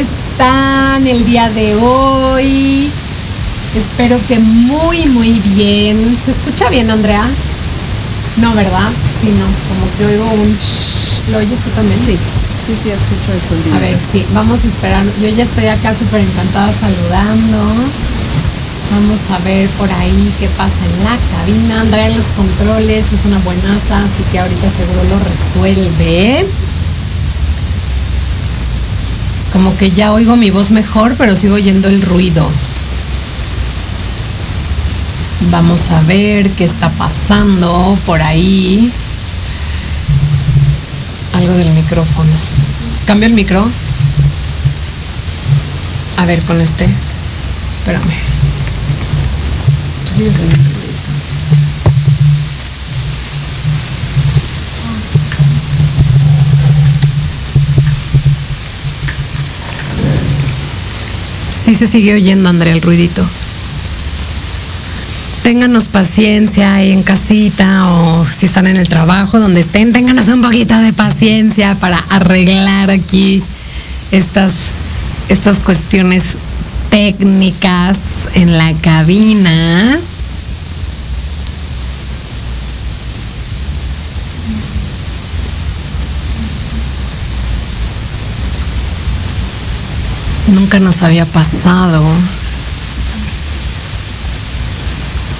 [0.00, 2.90] están el día de hoy?
[3.76, 6.18] Espero que muy, muy bien.
[6.24, 7.24] ¿Se escucha bien, Andrea?
[8.38, 8.90] No, ¿verdad?
[9.20, 10.58] Sí, no, como que oigo un...
[11.30, 11.98] ¿Lo oyes tú también?
[12.04, 12.16] Sí,
[12.66, 13.76] sí, sí, escucho el sonido.
[13.76, 15.04] A ver, sí, vamos a esperar.
[15.22, 17.74] Yo ya estoy acá súper encantada saludando.
[18.92, 21.80] Vamos a ver por ahí qué pasa en la cabina.
[21.80, 26.46] Andrea en los controles es una buenaza, así que ahorita seguro lo resuelve.
[29.54, 32.46] Como que ya oigo mi voz mejor, pero sigo oyendo el ruido.
[35.50, 38.90] Vamos a ver qué está pasando por ahí.
[41.34, 42.32] Algo del micrófono.
[43.06, 43.64] ¿Cambio el micro?
[46.16, 46.84] A ver, con este.
[47.78, 48.10] Espérame.
[50.16, 50.73] Sí, es el-
[61.64, 63.26] Sí se sigue oyendo, Andrea, el ruidito.
[65.42, 70.42] Ténganos paciencia ahí en casita o si están en el trabajo, donde estén, ténganos un
[70.42, 73.42] poquito de paciencia para arreglar aquí
[74.10, 74.52] estas,
[75.30, 76.22] estas cuestiones
[76.90, 77.96] técnicas
[78.34, 79.98] en la cabina.
[90.74, 92.02] Nunca nos había pasado.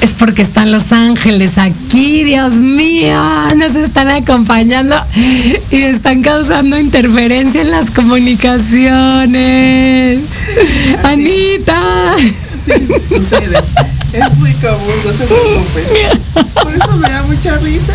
[0.01, 3.21] Es porque están los ángeles aquí, Dios mío,
[3.57, 4.95] nos están acompañando
[5.73, 10.21] y están causando interferencia en las comunicaciones.
[11.03, 12.15] Anita.
[13.09, 13.59] Sucede.
[14.13, 15.83] Es muy común, no se preocupen.
[16.63, 17.93] Por eso me da mucha risa.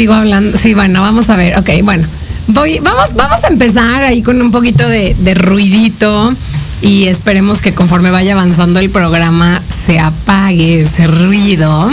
[0.00, 0.56] Sigo hablando.
[0.56, 1.58] Sí, bueno, vamos a ver.
[1.58, 2.08] Ok, bueno.
[2.46, 6.32] Voy, vamos, vamos a empezar ahí con un poquito de, ruidito
[6.80, 11.90] y esperemos que conforme vaya avanzando el programa se apague ese ruido.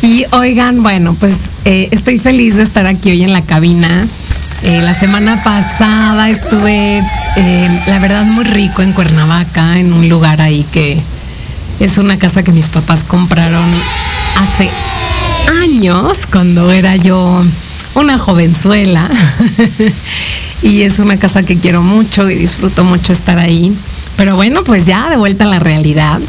[0.00, 1.34] Y oigan, bueno, pues
[1.66, 4.06] eh, estoy feliz de estar aquí hoy en la cabina.
[4.62, 7.02] Eh, la semana pasada estuve,
[7.36, 10.98] eh, la verdad, muy rico en Cuernavaca, en un lugar ahí que
[11.80, 13.70] es una casa que mis papás compraron
[14.38, 14.70] hace
[15.62, 17.44] años, cuando era yo
[17.94, 19.08] una jovenzuela.
[20.62, 23.72] y es una casa que quiero mucho y disfruto mucho estar ahí.
[24.16, 26.20] Pero bueno, pues ya de vuelta a la realidad.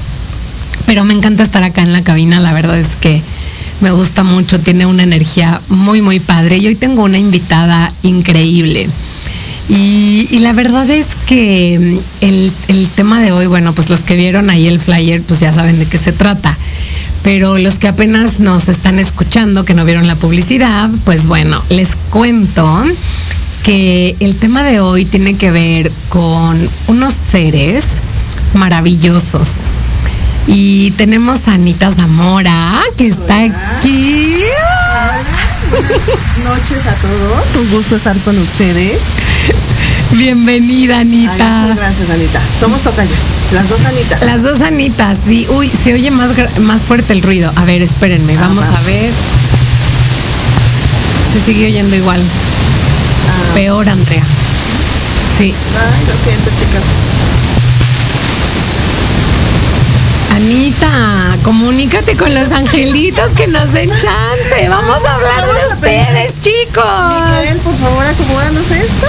[0.86, 3.22] Pero me encanta estar acá en la cabina, la verdad es que
[3.82, 6.58] me gusta mucho, tiene una energía muy, muy padre.
[6.58, 8.88] Y hoy tengo una invitada increíble.
[9.70, 11.76] Y, y la verdad es que
[12.22, 15.54] el, el tema de hoy, bueno, pues los que vieron ahí el flyer, pues ya
[15.54, 16.58] saben de qué se trata.
[17.24, 21.96] Pero los que apenas nos están escuchando, que no vieron la publicidad, pues bueno, les
[22.10, 22.84] cuento
[23.64, 27.86] que el tema de hoy tiene que ver con unos seres
[28.54, 29.50] maravillosos.
[30.48, 34.42] Y tenemos a Anita Zamora, que está aquí.
[35.72, 37.46] Buenas noches a todos.
[37.62, 38.98] Un gusto estar con ustedes.
[40.12, 41.32] Bienvenida, Ay, Anita.
[41.62, 42.42] muchas gracias, Anita.
[42.60, 43.20] Somos tocayas.
[43.52, 44.22] Las dos Anitas.
[44.26, 45.48] Las dos Anitas, sí.
[45.50, 46.32] Uy, se oye más,
[46.62, 47.52] más fuerte el ruido.
[47.56, 48.78] A ver, espérenme, Ah, vamos va.
[48.78, 49.12] a ver.
[51.34, 52.20] Se sigue oyendo igual.
[52.22, 54.24] Ah, Peor, Andrea.
[55.38, 55.46] Sí.
[55.54, 56.84] Ay, lo siento, chicas.
[60.36, 64.68] Anita, comunícate con los angelitos que nos den chance.
[64.68, 66.84] Vamos a hablar de ustedes, chicos.
[67.38, 69.08] Miguel, por favor, acomódanos esto.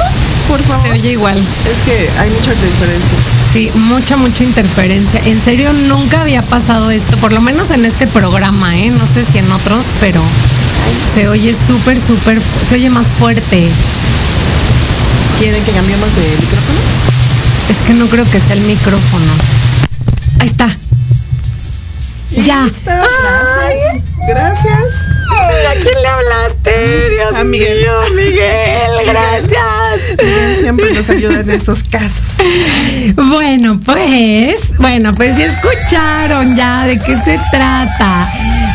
[0.48, 0.86] Por favor.
[0.86, 1.38] Se oye igual.
[1.38, 3.18] Es que hay mucha diferencia.
[3.54, 5.20] Sí, mucha, mucha interferencia.
[5.24, 8.90] En serio, nunca había pasado esto, por lo menos en este programa, ¿eh?
[8.90, 10.20] No sé si en otros, pero
[11.14, 12.38] se oye súper, súper,
[12.68, 13.70] se oye más fuerte.
[15.38, 16.78] ¿Quieren que cambiemos de micrófono?
[17.70, 19.32] Es que no creo que sea el micrófono.
[20.40, 20.68] Ahí está.
[22.36, 22.68] Ya.
[22.84, 24.04] Gracias.
[24.26, 24.84] Gracias.
[25.30, 27.10] ¿A quién le hablaste?
[27.10, 27.78] Dios A Miguel.
[27.78, 30.18] mío, Miguel, gracias.
[30.18, 32.36] Miguel siempre nos ayuda en estos casos.
[33.16, 38.28] Bueno, pues, bueno, pues ya escucharon ya de qué se trata.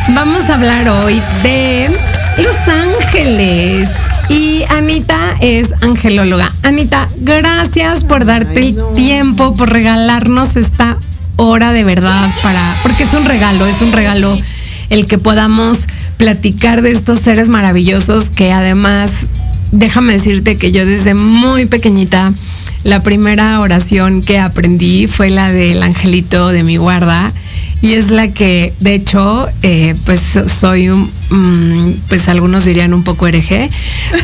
[0.10, 1.90] Vamos a hablar hoy de
[2.38, 3.90] Los Ángeles.
[4.30, 6.54] Y Anita es angelóloga.
[6.62, 10.98] Anita, gracias por darte Ay, el tiempo, por regalarnos esta
[11.40, 14.38] hora de verdad para, porque es un regalo, es un regalo
[14.90, 19.10] el que podamos platicar de estos seres maravillosos que además,
[19.72, 22.34] déjame decirte que yo desde muy pequeñita,
[22.84, 27.32] la primera oración que aprendí fue la del angelito de mi guarda
[27.82, 33.04] y es la que, de hecho, eh, pues soy un, mm, pues algunos dirían un
[33.04, 33.70] poco hereje,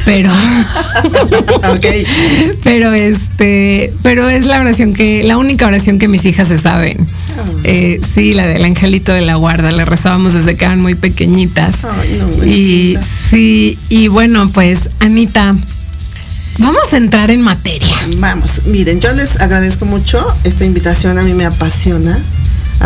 [0.04, 0.30] pero,
[1.72, 1.86] Ok.
[2.64, 7.06] pero este, pero es la oración que, la única oración que mis hijas se saben.
[7.64, 11.86] Eh, sí, la del angelito de la guarda, la rezábamos desde que eran muy pequeñitas.
[11.86, 12.98] Ay, no, y
[13.30, 15.56] sí, y bueno, pues Anita,
[16.60, 17.96] vamos a entrar en materia.
[18.18, 21.18] Vamos, miren, yo les agradezco mucho esta invitación.
[21.18, 22.18] A mí me apasiona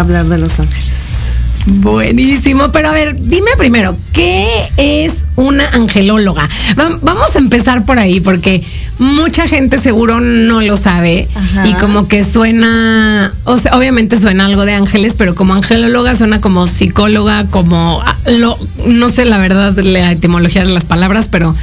[0.02, 1.38] hablar de Los Ángeles.
[1.66, 6.48] Buenísimo, pero a ver, dime primero, ¿qué es una angelóloga?
[6.80, 8.64] Va- Vamos a empezar por ahí porque
[8.98, 11.68] mucha gente seguro no lo sabe Ajá.
[11.68, 16.42] y como que suena, o sea, obviamente suena algo de ángeles, pero como angelóloga suena
[16.42, 21.54] como psicóloga, como ah, lo, no sé la verdad la etimología de las palabras, pero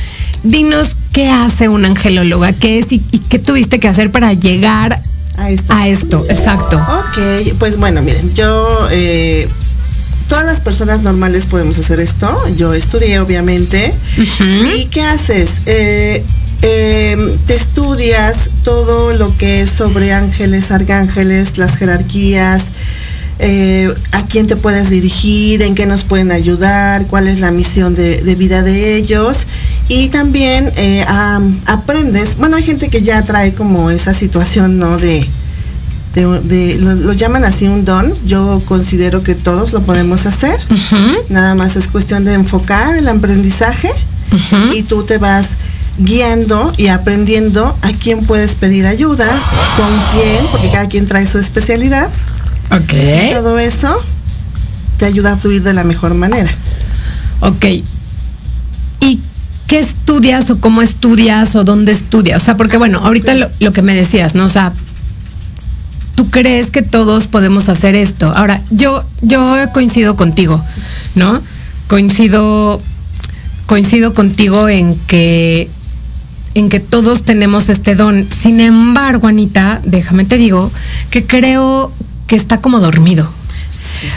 [0.45, 5.01] dinos qué hace una angelóloga, qué es y, y qué tuviste que hacer para llegar
[5.37, 5.73] A esto.
[5.75, 6.77] a esto, exacto.
[6.77, 9.49] Ok, pues bueno, miren, yo, eh,
[10.29, 12.29] todas las personas normales podemos hacer esto.
[12.57, 13.93] Yo estudié, obviamente.
[14.77, 15.61] ¿Y qué haces?
[15.67, 16.25] Eh,
[16.63, 22.65] eh, te estudias todo lo que es sobre ángeles, arcángeles, las jerarquías,
[23.39, 27.95] eh, a quién te puedes dirigir, en qué nos pueden ayudar, cuál es la misión
[27.95, 29.47] de, de vida de ellos.
[29.89, 31.05] Y también eh,
[31.67, 34.97] aprendes, bueno, hay gente que ya trae como esa situación, ¿no?
[34.99, 35.27] De,
[36.15, 38.15] de- de- lo, lo llaman así un don.
[38.27, 40.59] Yo considero que todos lo podemos hacer.
[41.29, 43.91] Nada más es cuestión de enfocar el aprendizaje
[44.75, 45.51] y tú te vas
[45.99, 49.27] guiando y aprendiendo a quién puedes pedir ayuda,
[49.77, 52.11] con quién, porque cada quien trae su especialidad.
[52.71, 52.93] Ok.
[52.93, 54.03] Y todo eso
[54.99, 56.51] te ayuda a fluir de la mejor manera.
[57.41, 57.65] Ok.
[59.01, 59.21] ¿Y
[59.67, 62.43] qué estudias o cómo estudias o dónde estudias?
[62.43, 64.47] O sea, porque bueno, ahorita lo, lo que me decías, ¿no?
[64.47, 64.73] O sea,
[66.17, 68.33] tú crees que todos podemos hacer esto.
[68.35, 70.65] Ahora, yo, yo coincido contigo,
[71.15, 71.41] ¿no?
[71.89, 72.81] Coincido,
[73.67, 75.71] coincido contigo en que
[76.55, 78.27] en que todos tenemos este don.
[78.33, 80.73] Sin embargo, Anita, déjame te digo
[81.11, 81.93] que creo
[82.27, 83.29] que está como dormido.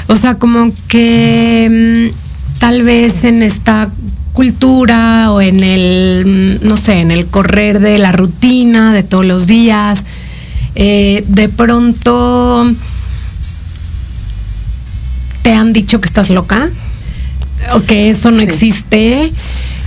[0.08, 3.90] O sea, como que mm, tal vez en esta
[4.34, 9.26] cultura o en el, mm, no sé, en el correr de la rutina de todos
[9.26, 10.06] los días,
[10.76, 12.66] eh, de pronto
[15.42, 16.70] te han dicho que estás loca
[17.74, 18.44] o que eso no Sí.
[18.46, 19.32] existe,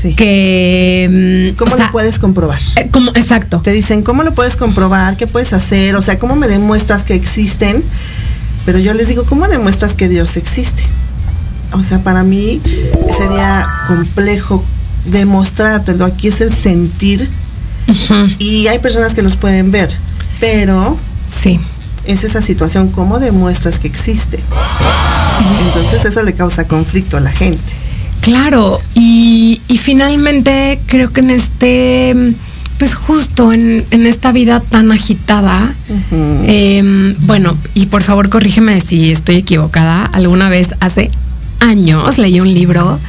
[0.02, 0.14] Sí.
[0.14, 1.52] que...
[1.52, 2.60] mm, ¿Cómo o sea, lo puedes comprobar?
[2.76, 3.60] eh, como, exacto.
[3.62, 5.16] Te dicen, ¿cómo lo puedes comprobar?
[5.16, 5.94] ¿Qué puedes hacer?
[5.94, 7.84] O sea, ¿cómo me demuestras que existen?
[8.66, 10.82] Pero yo les digo, ¿cómo demuestras que Dios existe?
[11.72, 12.60] O sea, para mí
[13.16, 14.64] sería complejo
[15.06, 16.04] demostrártelo.
[16.04, 17.28] Aquí es el sentir
[18.38, 19.90] y hay personas que los pueden ver,
[20.40, 20.96] pero
[21.42, 21.58] Sí.
[22.04, 24.38] es esa situación, ¿cómo demuestras que existe?
[25.66, 27.72] Entonces eso le causa conflicto a la gente.
[28.22, 32.14] Claro, y, y finalmente creo que en este,
[32.78, 35.74] pues justo en, en esta vida tan agitada,
[36.44, 41.10] em, bueno, y por favor corrígeme si estoy equivocada, alguna vez hace
[41.58, 43.00] años leí un libro,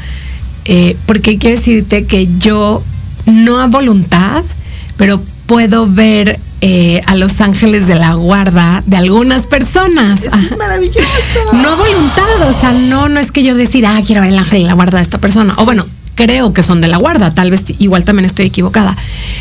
[0.66, 2.84] eh, porque quiero decirte que yo
[3.28, 4.44] no a voluntad,
[4.98, 10.22] pero puedo ver eh, a los ángeles de la guarda de algunas personas.
[10.22, 11.00] Eso es maravilloso.
[11.54, 14.62] No voluntad, o sea, no, no es que yo decida, ah, quiero ver el ángel
[14.62, 15.54] y la guarda de esta persona.
[15.58, 15.86] O bueno,
[16.16, 18.96] creo que son de la guarda, tal vez igual también estoy equivocada.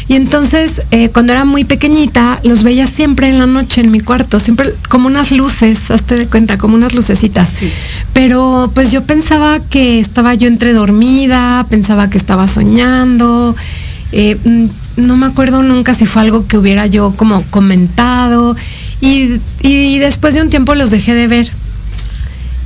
[0.08, 4.00] Y entonces, eh, cuando era muy pequeñita, los veía siempre en la noche en mi
[4.00, 7.48] cuarto, siempre como unas luces, hazte de cuenta, como unas lucecitas.
[7.48, 7.70] Sí.
[8.12, 13.54] Pero pues yo pensaba que estaba yo entre dormida, pensaba que estaba soñando.
[14.12, 14.66] eh, mm,
[14.96, 18.56] no me acuerdo nunca si fue algo que hubiera yo como comentado.
[19.00, 21.50] Y, y después de un tiempo los dejé de ver.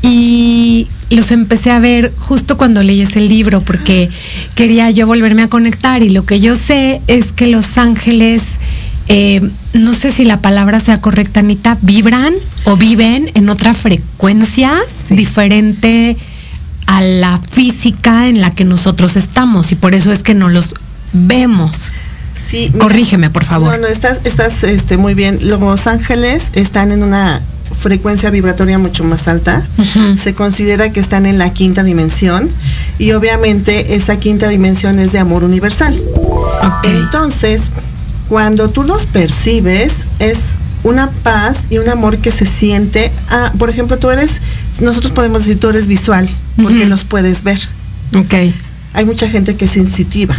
[0.03, 4.09] Y los empecé a ver justo cuando leí el libro, porque
[4.55, 6.03] quería yo volverme a conectar.
[6.03, 8.43] Y lo que yo sé es que los ángeles,
[9.09, 9.41] eh,
[9.73, 14.75] no sé si la palabra sea correcta, Anita, vibran o viven en otra frecuencia
[15.11, 16.17] diferente
[16.87, 19.73] a la física en la que nosotros estamos.
[19.73, 20.75] Y por eso es que no los
[21.13, 21.93] vemos.
[22.49, 23.73] Sí, Corrígeme, por favor.
[23.73, 25.39] No, no, estás, estás este, muy bien.
[25.43, 27.41] Los ángeles están en una
[27.79, 29.67] frecuencia vibratoria mucho más alta.
[30.17, 32.49] Se considera que están en la quinta dimensión
[32.99, 35.99] y obviamente esa quinta dimensión es de amor universal.
[36.85, 37.71] Entonces,
[38.29, 40.39] cuando tú los percibes, es
[40.83, 43.13] una paz y un amor que se siente.
[43.31, 44.41] Ah, por ejemplo, tú eres,
[44.81, 46.29] nosotros podemos decir tú eres visual,
[46.63, 47.61] porque los puedes ver.
[48.15, 48.35] Ok.
[48.95, 50.37] Hay mucha gente que es sensitiva.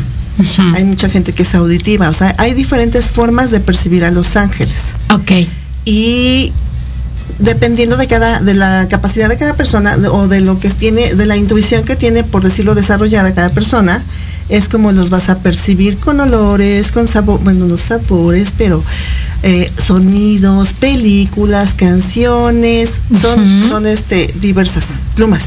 [0.75, 4.35] Hay mucha gente que es auditiva, o sea, hay diferentes formas de percibir a los
[4.35, 4.95] ángeles.
[5.09, 5.31] Ok.
[5.85, 6.51] Y
[7.39, 11.25] dependiendo de cada, de la capacidad de cada persona o de lo que tiene, de
[11.25, 14.03] la intuición que tiene, por decirlo, desarrollada cada persona,
[14.49, 18.83] es como los vas a percibir con olores, con sabor, bueno, los sabores, pero
[19.43, 22.91] eh, sonidos, películas, canciones,
[23.21, 25.43] son, son este, diversas, plumas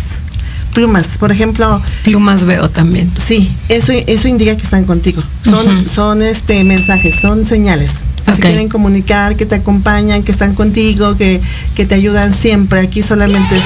[0.75, 1.81] plumas, por ejemplo.
[2.05, 3.11] Plumas veo también.
[3.25, 5.23] Sí, eso, eso indica que están contigo.
[5.45, 7.91] Son, son este mensajes, son señales.
[8.25, 11.41] Que se quieren comunicar, que te acompañan, que están contigo, que,
[11.75, 12.81] que te ayudan siempre.
[12.81, 13.63] Aquí solamente es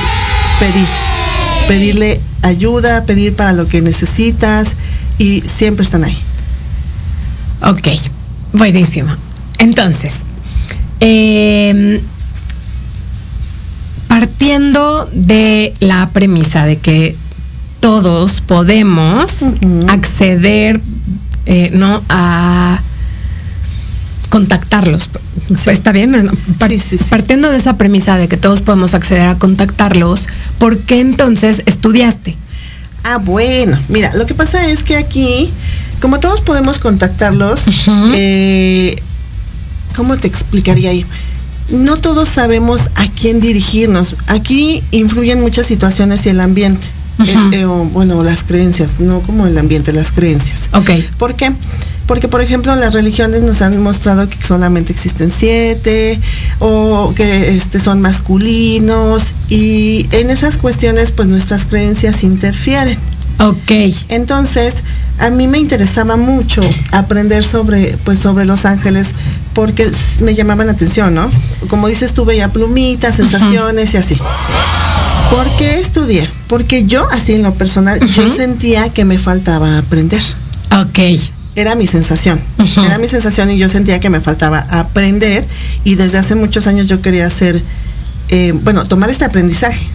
[0.59, 0.87] pedir.
[1.69, 4.69] Pedirle ayuda, pedir para lo que necesitas
[5.19, 6.17] y siempre están ahí.
[7.63, 7.89] Ok,
[8.53, 9.15] buenísimo.
[9.59, 10.15] Entonces,
[11.01, 12.01] eh,
[14.15, 17.17] partiendo de la premisa de que
[17.81, 19.41] todos podemos
[19.89, 20.81] acceder
[21.47, 22.81] eh, no a
[24.29, 25.11] contactarlos.
[25.67, 26.31] Está bien
[27.09, 30.29] partiendo de esa premisa de que todos podemos acceder a contactarlos
[30.61, 32.37] ¿por qué entonces estudiaste?
[33.03, 35.51] Ah, bueno, mira, lo que pasa es que aquí,
[36.01, 37.65] como todos podemos contactarlos,
[38.15, 38.95] eh,
[39.97, 41.05] ¿cómo te explicaría ahí?
[41.71, 44.17] No todos sabemos a quién dirigirnos.
[44.27, 46.87] Aquí influyen muchas situaciones y el ambiente.
[47.21, 50.69] Eh, eh, bueno, las creencias, no como el ambiente, las creencias.
[50.73, 50.91] Ok.
[51.17, 51.53] ¿Por qué?
[52.07, 56.21] Porque, por ejemplo, las religiones nos han mostrado que solamente existen siete
[56.59, 62.99] o que este, son masculinos y en esas cuestiones, pues nuestras creencias interfieren.
[63.39, 63.71] Ok.
[64.09, 64.83] Entonces,
[65.19, 66.61] a mí me interesaba mucho
[66.93, 69.15] aprender sobre, pues, sobre los ángeles
[69.53, 69.91] porque
[70.21, 71.31] me llamaban la atención, ¿no?
[71.69, 74.17] Como dices, tú veía plumitas, sensaciones y así.
[75.31, 76.29] ¿Por qué estudié?
[76.49, 80.23] Porque yo, así en lo personal, yo sentía que me faltaba aprender.
[80.81, 80.99] Ok.
[81.57, 82.41] Era mi sensación.
[82.85, 85.47] Era mi sensación y yo sentía que me faltaba aprender.
[85.85, 87.63] Y desde hace muchos años yo quería hacer,
[88.29, 89.89] eh, bueno, tomar este aprendizaje.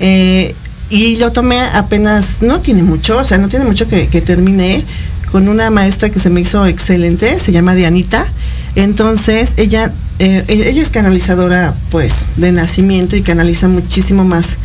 [0.00, 0.54] Eh,
[0.92, 4.84] y lo tomé apenas, no tiene mucho, o sea, no tiene mucho que, que terminé
[5.30, 8.26] con una maestra que se me hizo excelente, se llama Dianita
[8.74, 14.56] entonces, ella, eh, ella es canalizadora, pues, de nacimiento y canaliza muchísimo más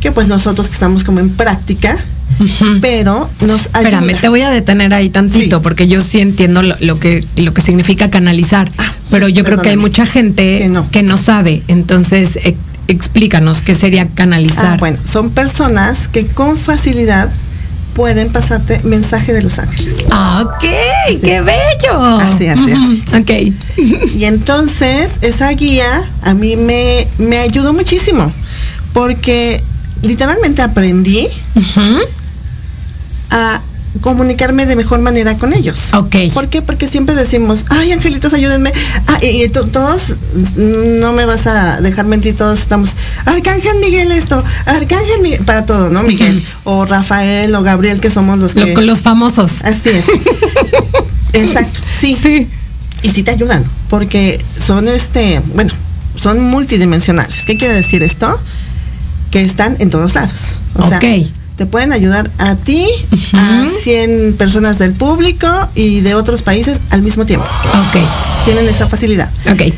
[0.00, 1.96] que pues nosotros que estamos como en práctica.
[2.80, 3.90] Pero nos ayuda.
[4.00, 7.60] Espérame, te voy a detener ahí tantito porque yo sí entiendo lo, que lo que
[7.60, 11.62] significa canalizar, ah, pero yo creo que hay mucha gente que no, sabe.
[11.68, 12.56] Entonces, e,
[12.88, 14.66] explícanos qué sería canalizar.
[14.66, 17.30] Ah, bueno, son personas que con facilidad
[17.94, 20.06] pueden pasarte mensaje de los ángeles.
[20.40, 20.64] Ok,
[21.20, 22.00] qué bello.
[22.20, 23.04] Así, así, así.
[23.14, 24.14] Ok.
[24.16, 28.32] Y entonces esa guía a mí me, me ayudó muchísimo
[28.92, 29.62] porque
[30.02, 31.28] literalmente aprendí
[33.30, 33.60] a
[34.00, 35.92] comunicarme de mejor manera con ellos.
[35.92, 36.16] Ok.
[36.32, 36.62] ¿Por qué?
[36.62, 38.72] Porque siempre decimos, ay, angelitos, ayúdenme.
[39.06, 40.16] Ah, y, todos,
[40.56, 45.90] no me vas a dejar mentir, todos estamos, Arcángel Miguel esto, Arcángel Miguel, para todo,
[45.90, 46.02] ¿no?
[46.02, 48.74] Miguel, o Rafael, o Gabriel, que somos los que...
[48.82, 49.62] los famosos.
[49.62, 50.04] Así es.
[51.34, 52.16] Exacto, sí.
[52.20, 52.48] Sí.
[53.02, 55.72] Y sí te ayudan, porque son este, bueno,
[56.14, 57.44] son multidimensionales.
[57.44, 58.38] ¿Qué quiere decir esto?
[59.30, 60.60] Que están en todos lados.
[60.74, 61.04] O ok
[61.56, 62.86] te pueden ayudar a ti,
[63.34, 67.46] a 100 personas del público y de otros países al mismo tiempo.
[67.46, 68.00] Ok.
[68.44, 69.30] Tienen esa facilidad.
[69.50, 69.72] Ok.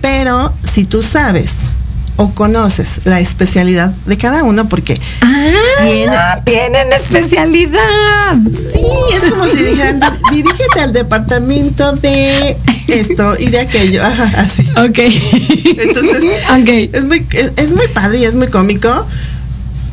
[0.00, 1.72] Pero si tú sabes
[2.16, 8.36] o conoces la especialidad de cada uno, porque ah, tienen especialidad.
[8.72, 8.84] Sí,
[9.14, 12.56] es como si dijeran, dirígete al departamento de
[12.88, 14.02] esto y de aquello.
[14.02, 14.62] Ajá, así.
[14.76, 14.98] Ok.
[15.78, 16.22] Entonces,
[16.60, 16.90] okay.
[16.92, 19.06] Es, muy, es muy padre y es muy cómico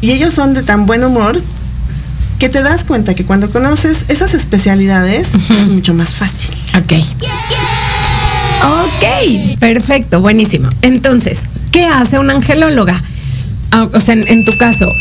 [0.03, 1.41] y ellos son de tan buen humor
[2.37, 6.53] que te das cuenta que cuando conoces esas especialidades es mucho más fácil.
[6.75, 6.91] Ok.
[8.63, 10.67] Ok, perfecto, buenísimo.
[10.81, 11.39] Entonces,
[11.71, 13.01] ¿qué hace una angelóloga?
[13.71, 14.91] Ah, o sea, en, tu caso,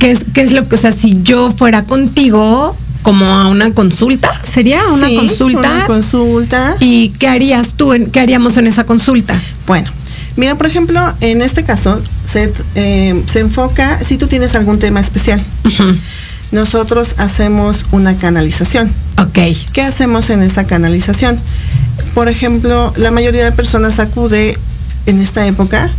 [0.00, 3.70] ¿qué es, ¿qué es lo que, o sea, si yo fuera contigo, como a una
[3.70, 5.60] consulta, ¿sería una consulta?
[5.60, 6.76] Una consulta.
[6.80, 9.40] ¿Y qué harías tú, qué haríamos en esa consulta?
[9.68, 9.92] Bueno,
[10.36, 15.00] mira, por ejemplo, en este caso se, eh, se enfoca si tú tienes algún tema
[15.00, 15.42] especial.
[16.52, 18.92] Nosotros hacemos una canalización.
[19.18, 19.38] Ok.
[19.72, 21.38] ¿Qué hacemos en esta canalización?
[22.14, 24.56] Por ejemplo, la mayoría de personas acude
[25.06, 25.90] en esta época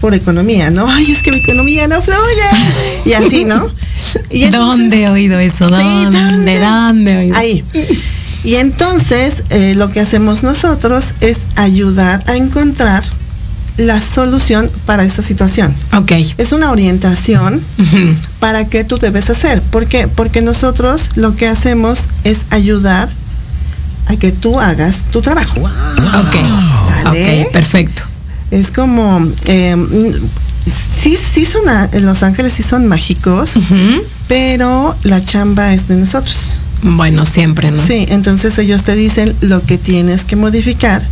[0.00, 0.88] por economía, ¿no?
[0.88, 3.02] Ay, es que mi economía no fluye.
[3.06, 3.70] Y así, ¿no?
[4.50, 5.66] ¿Dónde he oído eso?
[5.66, 6.58] ¿Dónde?
[6.58, 7.36] ¿Dónde he oído?
[7.36, 7.64] Ahí.
[8.44, 13.02] Y entonces eh, lo que hacemos nosotros es ayudar a encontrar
[13.76, 15.74] la solución para esta situación.
[15.96, 16.12] Ok.
[16.38, 17.60] Es una orientación
[18.38, 19.62] para qué tú debes hacer.
[19.62, 20.08] ¿Por qué?
[20.08, 23.08] Porque nosotros lo que hacemos es ayudar
[24.06, 25.60] a que tú hagas tu trabajo.
[25.60, 27.52] Ok.
[27.52, 28.02] perfecto.
[28.50, 29.88] Es como, em,
[31.00, 31.62] sí, sí son,
[32.02, 33.54] Los Ángeles sí son mágicos,
[34.28, 36.58] pero la chamba es de nosotros.
[36.82, 37.82] Bueno, siempre, ¿no?
[37.84, 41.02] Sí, entonces ellos te dicen lo que tienes que modificar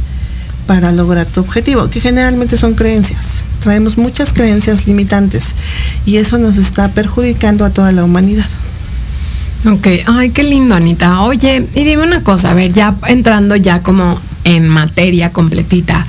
[0.67, 3.45] para lograr tu objetivo, que generalmente son creencias.
[3.61, 5.55] Traemos muchas creencias limitantes
[6.07, 8.47] y eso nos está perjudicando a toda la humanidad.
[9.65, 11.23] Ok, ay, qué lindo, Anita.
[11.23, 16.05] Oye, y dime una cosa, a ver, ya entrando ya como en materia completita.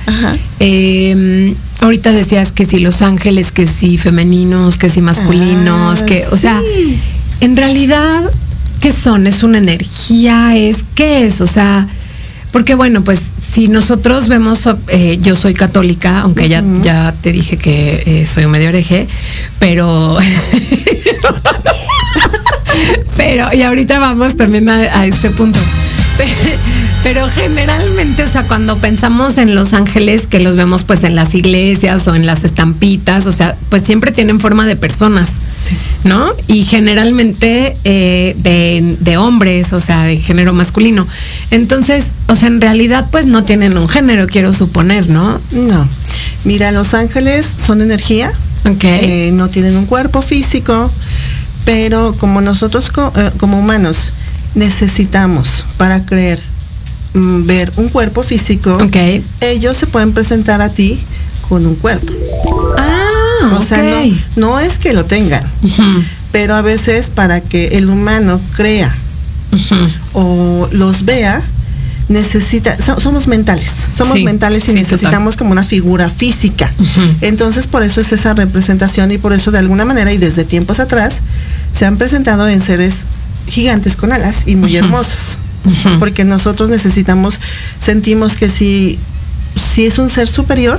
[0.58, 6.24] Em, ahorita decías que si los ángeles, que si femeninos, que si masculinos, ah, que,
[6.32, 6.60] o sea,
[7.40, 8.22] en realidad,
[8.80, 9.26] ¿qué son?
[9.28, 10.56] ¿Es una energía?
[10.56, 11.40] ¿Es qué es?
[11.40, 11.86] O sea,
[12.54, 17.58] porque bueno, pues si nosotros vemos, eh, yo soy católica, aunque ya, ya te dije
[17.58, 19.08] que eh, soy un medio hereje,
[19.58, 20.16] pero...
[23.16, 25.58] pero, y ahorita vamos también a, este punto.
[27.02, 31.34] Pero generalmente, o sea, cuando pensamos en los ángeles que los vemos pues en las
[31.34, 35.32] iglesias o en las estampitas, o sea, pues siempre tienen forma de personas.
[36.04, 36.32] ¿No?
[36.46, 38.34] Y generalmente eh,
[39.00, 41.06] de, hombres, o sea, de género masculino.
[41.50, 45.40] Entonces, o sea, en realidad pues no tienen un género, quiero suponer, ¿no?
[45.52, 45.88] No.
[46.44, 48.32] Mira, los ángeles son energía,
[48.64, 49.28] okay.
[49.28, 50.90] Eh, no tienen un cuerpo físico,
[51.64, 54.12] pero como nosotros eh, como humanos
[54.54, 56.42] necesitamos para creer
[57.14, 58.78] mm, ver un cuerpo físico,
[59.40, 60.98] ellos se pueden presentar a ti
[61.48, 62.12] con un cuerpo.
[62.76, 62.83] Ah,
[63.52, 63.82] o sea,
[64.36, 65.44] no, es que lo tengan,
[66.32, 68.94] pero a veces para que el humano crea
[70.12, 71.42] o los vea,
[72.08, 76.72] necesita, somos mentales, somos mentales y necesitamos como una figura física.
[77.20, 80.80] Entonces por eso es esa representación y por eso de alguna manera y desde tiempos
[80.80, 81.20] atrás
[81.76, 82.98] se han presentado en seres
[83.46, 85.38] gigantes con alas y muy hermosos.
[85.98, 87.40] Porque nosotros necesitamos,
[87.78, 88.98] sentimos que si,
[89.56, 90.78] si es un ser superior,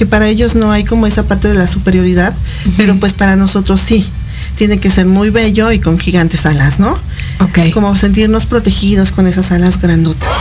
[0.00, 2.32] que para ellos no hay como esa parte de la superioridad,
[2.78, 4.08] pero pues para nosotros sí.
[4.56, 6.92] Tiene que ser muy bello y con gigantes alas, ¿no?
[7.40, 7.70] Ok.
[7.74, 10.32] Como sentirnos protegidos con esas alas grandotas.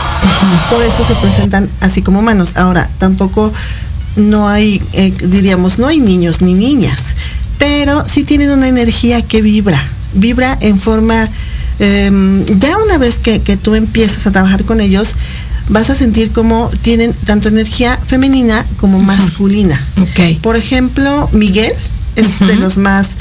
[0.69, 2.53] Por eso se presentan así como humanos.
[2.55, 3.51] Ahora, tampoco
[4.15, 7.15] no hay, eh, diríamos, no hay niños ni niñas,
[7.57, 11.29] pero sí tienen una energía que vibra, vibra en forma,
[11.79, 15.15] em, ya una vez que, que tú empiezas a trabajar con ellos,
[15.69, 19.79] vas a sentir como tienen tanto energía femenina como masculina.
[20.41, 21.71] Por ejemplo, Miguel
[22.15, 23.11] es de los más,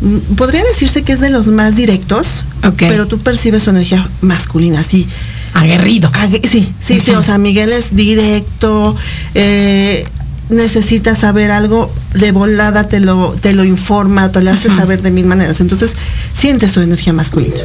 [0.00, 2.44] mm, podría decirse que es de los más directos,
[2.78, 5.06] pero tú percibes su energía masculina, así.
[5.52, 6.10] Aguerrido.
[6.50, 8.94] sí, sí, sí, o sea, Miguel es directo,
[9.34, 10.06] eh,
[10.48, 15.10] necesita saber algo, de volada te lo, te lo informa, te lo hace saber de
[15.10, 15.60] mil maneras.
[15.60, 15.94] Entonces,
[16.34, 17.56] sientes su energía masculina.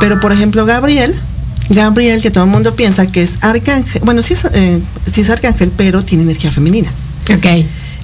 [0.00, 1.14] Pero, por ejemplo, Gabriel,
[1.70, 5.70] Gabriel, que todo el mundo piensa que es arcángel, bueno, sí es, eh, es arcángel,
[5.76, 6.90] pero tiene energía femenina.
[7.30, 7.46] Ok.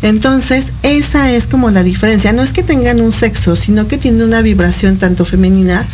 [0.02, 2.32] Entonces, esa es como la diferencia.
[2.34, 5.86] No es que tengan un sexo, sino que tienen una vibración tanto femenina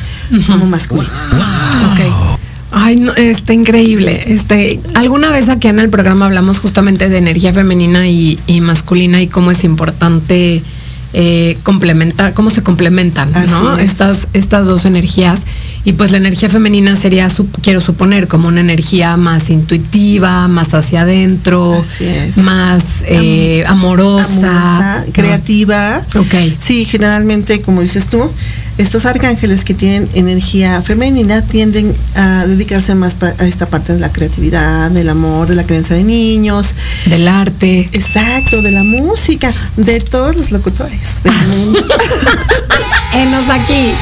[0.49, 1.09] como masculina.
[1.31, 2.39] Wow.
[2.73, 4.21] Ay, no, está increíble.
[4.27, 9.29] Este, alguna vez aquí en el programa hablamos justamente de energía femenina y, masculina y
[9.29, 10.63] cómo es importante
[11.13, 13.77] eh, complementar, cómo se complementan, ¿no?
[13.79, 15.47] Estas, estas dos energías.
[15.83, 17.29] Y pues la energía femenina sería,
[17.63, 21.83] quiero suponer, como una energía más intuitiva, más hacia adentro,
[22.37, 26.03] más eh, amorosa, creativa.
[26.17, 26.35] Ok.
[26.63, 28.31] Sí, generalmente, como dices tú,
[28.79, 34.11] estos arcángeles que tienen energía femenina tienden a dedicarse más a esta parte de la
[34.13, 36.75] creatividad, del amor, de la creencia de niños,
[37.07, 37.89] del arte.
[37.93, 41.81] Exacto, de la música, de todos los locutores del mundo.
[43.15, 43.93] Enos aquí.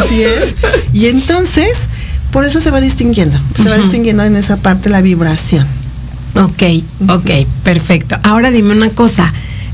[0.00, 0.54] Así es.
[0.92, 1.72] Y entonces,
[2.32, 3.38] por eso se va distinguiendo.
[3.56, 5.66] Se va distinguiendo en esa parte la vibración.
[6.34, 6.62] Ok,
[7.08, 7.30] ok,
[7.62, 8.16] perfecto.
[8.22, 9.32] Ahora dime una cosa,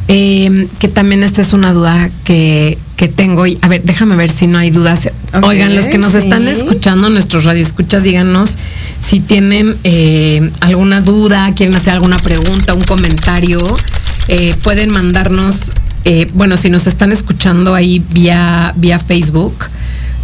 [0.08, 3.46] eh, que también esta es una duda que, que tengo.
[3.46, 5.08] Y, a ver, déjame ver si no hay dudas.
[5.42, 6.18] Oigan, los que nos sí.
[6.18, 8.58] están escuchando, nuestros radioescuchas, díganos
[8.98, 13.58] si tienen eh, alguna duda, quieren hacer alguna pregunta, un comentario.
[14.26, 15.72] eh, pueden mandarnos,
[16.04, 19.54] eh, bueno, si nos están escuchando ahí vía, vía Facebook,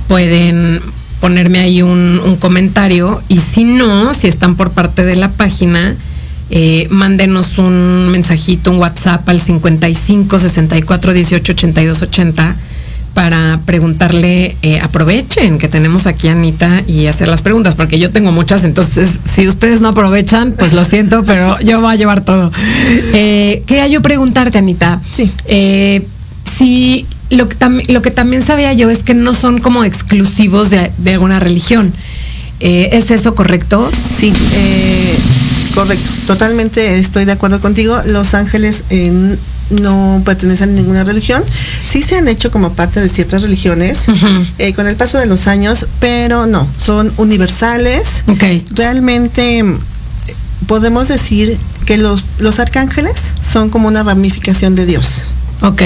[0.09, 0.81] pueden
[1.21, 5.97] ponerme ahí un, un comentario y si no, si están por parte de la página,
[6.57, 12.57] eh, mándenos un mensajito, un WhatsApp al 55 64 18 82 80
[13.13, 18.11] para preguntarle, eh, aprovechen que tenemos aquí a Anita y hacer las preguntas, porque yo
[18.11, 22.25] tengo muchas, entonces si ustedes no aprovechan, pues lo siento, pero yo voy a llevar
[22.25, 22.51] todo.
[23.15, 25.31] Eh, quería yo preguntarte, Anita, Sí.
[25.47, 26.07] eh,
[26.59, 27.57] si lo que,
[27.93, 31.93] lo que también sabía yo es que no son como exclusivos de, de alguna religión.
[32.61, 33.91] Eh, ¿Es eso correcto?
[34.19, 34.94] Sí, eh,
[35.75, 36.11] correcto.
[36.27, 38.01] Totalmente estoy de acuerdo contigo.
[38.07, 39.37] Los ángeles eh,
[39.71, 41.43] no pertenecen a ninguna religión.
[41.91, 44.07] Sí se han hecho como parte de ciertas religiones
[44.59, 48.25] eh, con el paso de los años, pero no, son universales.
[48.29, 48.45] Ok.
[48.71, 49.79] Realmente mm,
[50.67, 53.17] podemos decir que los, los arcángeles
[53.53, 55.29] son como una ramificación de Dios,
[55.63, 55.83] Ok.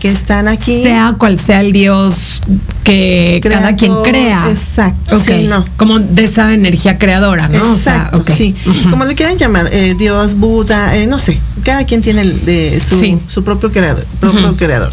[0.00, 0.82] Que están aquí.
[0.82, 2.40] Sea cual sea el Dios
[2.84, 4.44] que cada Creador, quien crea.
[4.50, 5.64] exacto, sí, no.
[5.76, 7.72] Como de esa energía creadora, ¿no?
[7.74, 8.56] O sea, Exacto, sí.
[8.88, 11.38] Como lo quieran llamar, eh, Dios, Buda, eh, no sé.
[11.62, 13.18] Cada quien tiene el de su, Sí.
[13.28, 14.92] su propio creador, propio creador.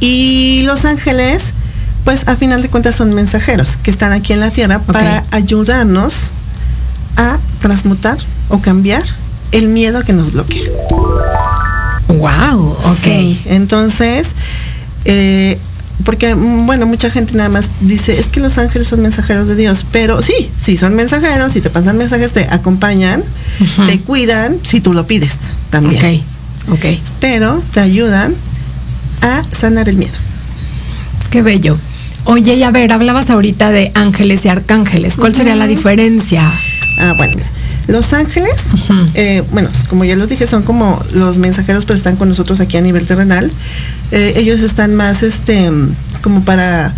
[0.00, 1.52] Y los ángeles,
[2.04, 6.30] pues a final de cuentas son mensajeros que están aquí en la tierra para ayudarnos
[7.16, 8.16] a transmutar
[8.48, 9.02] o cambiar
[9.52, 10.62] el miedo que nos bloquea.
[12.08, 12.96] Wow, ok.
[13.04, 14.34] Sí, entonces,
[15.04, 15.58] eh,
[16.04, 19.56] porque, mm, bueno, mucha gente nada más dice, es que los ángeles son mensajeros de
[19.56, 23.22] Dios, pero sí, sí son mensajeros, si te pasan mensajes, te acompañan,
[23.86, 25.34] te cuidan, si tú lo pides
[25.70, 26.22] también,
[26.68, 26.84] Ok, ok.
[27.20, 28.32] pero te ayudan
[29.22, 30.14] a sanar el miedo.
[31.30, 31.76] Qué bello.
[32.24, 35.16] Oye, y a ver, hablabas ahorita de ángeles y arcángeles.
[35.16, 36.42] ¿Cuál sería la diferencia?
[37.00, 37.42] Ah, bueno,
[37.88, 38.52] los ángeles,
[39.14, 42.76] eh, bueno, como ya los dije, son como los mensajeros, pero están con nosotros aquí
[42.76, 43.50] a nivel terrenal.
[44.12, 45.70] Eh, ellos están más, este,
[46.22, 46.94] como para,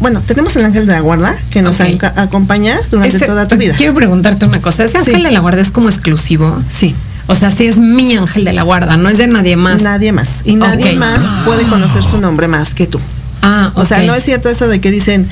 [0.00, 3.74] bueno, tenemos el ángel de la guarda que nos acompaña durante Ese- toda tu vida.
[3.76, 4.84] Quiero preguntarte una cosa.
[4.84, 5.22] ¿Ese ángel Sí.
[5.22, 6.60] de la guarda es como exclusivo?
[6.68, 6.94] Sí,
[7.26, 9.80] O sea, sí es mi ángel de la guarda, no es de nadie más.
[9.82, 10.40] nadie más.
[10.44, 12.98] Y nadie más puede conocer su nombre más que tú.
[13.42, 15.26] Ah, O sea, no es cierto eso de que dicen,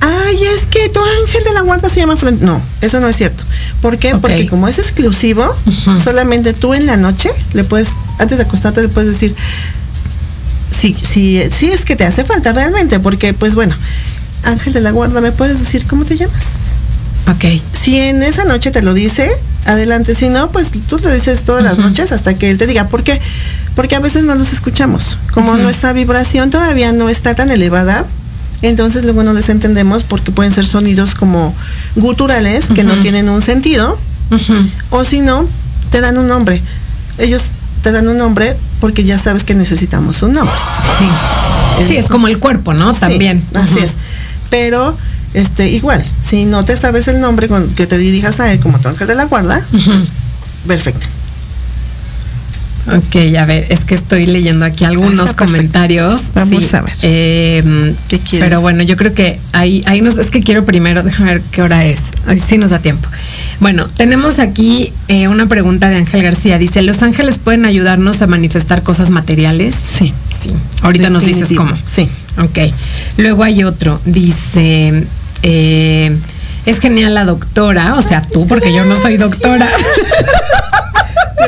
[0.00, 2.40] ay, es que tu ángel de la guarda se llama Fran-".
[2.40, 3.42] No, eso no es cierto.
[3.80, 4.10] ¿Por qué?
[4.16, 5.44] Porque como es exclusivo,
[6.02, 9.34] solamente tú en la noche le puedes, antes de acostarte, le puedes decir,
[10.78, 13.74] si, si, si es que te hace falta realmente, porque pues bueno,
[14.42, 16.42] ángel de la guarda, ¿me puedes decir cómo te llamas?
[17.28, 17.60] Ok.
[17.72, 19.30] Si en esa noche te lo dice,
[19.64, 20.14] adelante.
[20.14, 22.88] Si no, pues tú le dices todas las noches hasta que él te diga.
[22.88, 23.20] ¿Por qué?
[23.74, 25.18] Porque a veces no los escuchamos.
[25.32, 28.04] Como nuestra vibración todavía no está tan elevada,
[28.62, 31.54] entonces luego no les entendemos porque pueden ser sonidos como
[31.96, 33.98] guturales que no tienen un sentido.
[34.90, 35.46] O si no,
[35.90, 36.60] te dan un nombre.
[37.18, 37.50] Ellos
[37.82, 40.56] te dan un nombre porque ya sabes que necesitamos un nombre.
[40.98, 41.84] Sí.
[41.88, 42.94] Sí, es como el cuerpo, ¿no?
[42.94, 43.44] Sí, También.
[43.54, 43.92] así es.
[44.50, 44.96] Pero,
[45.34, 48.78] este, igual, si no te sabes el nombre con que te dirijas a él como
[48.80, 49.64] tu ángel de la guarda,
[50.66, 51.06] perfecto.
[52.86, 55.44] Ok, a ver, es que estoy leyendo aquí algunos Está perfecto.
[55.46, 56.20] comentarios.
[56.34, 56.92] Vamos Sí, a ver.
[57.00, 58.46] eh, ¿Qué quieres?
[58.46, 61.62] Pero bueno, yo creo que ahí, ahí nos, es que quiero primero, déjame ver qué
[61.62, 62.00] hora es.
[62.26, 63.08] Ahí sí nos da tiempo.
[63.60, 66.58] Bueno, tenemos aquí eh, una pregunta de Ángel García.
[66.58, 69.74] Dice, ¿los ángeles pueden ayudarnos a manifestar cosas materiales?
[69.74, 70.12] Sí.
[70.38, 70.50] Sí.
[70.82, 71.74] Ahorita nos dices cómo.
[71.86, 72.06] Sí.
[72.36, 72.70] Ok.
[73.16, 73.98] Luego hay otro.
[74.04, 75.06] Dice,
[75.44, 76.16] eh,
[76.64, 79.68] es genial la doctora, o sea, tú, porque yo no soy doctora.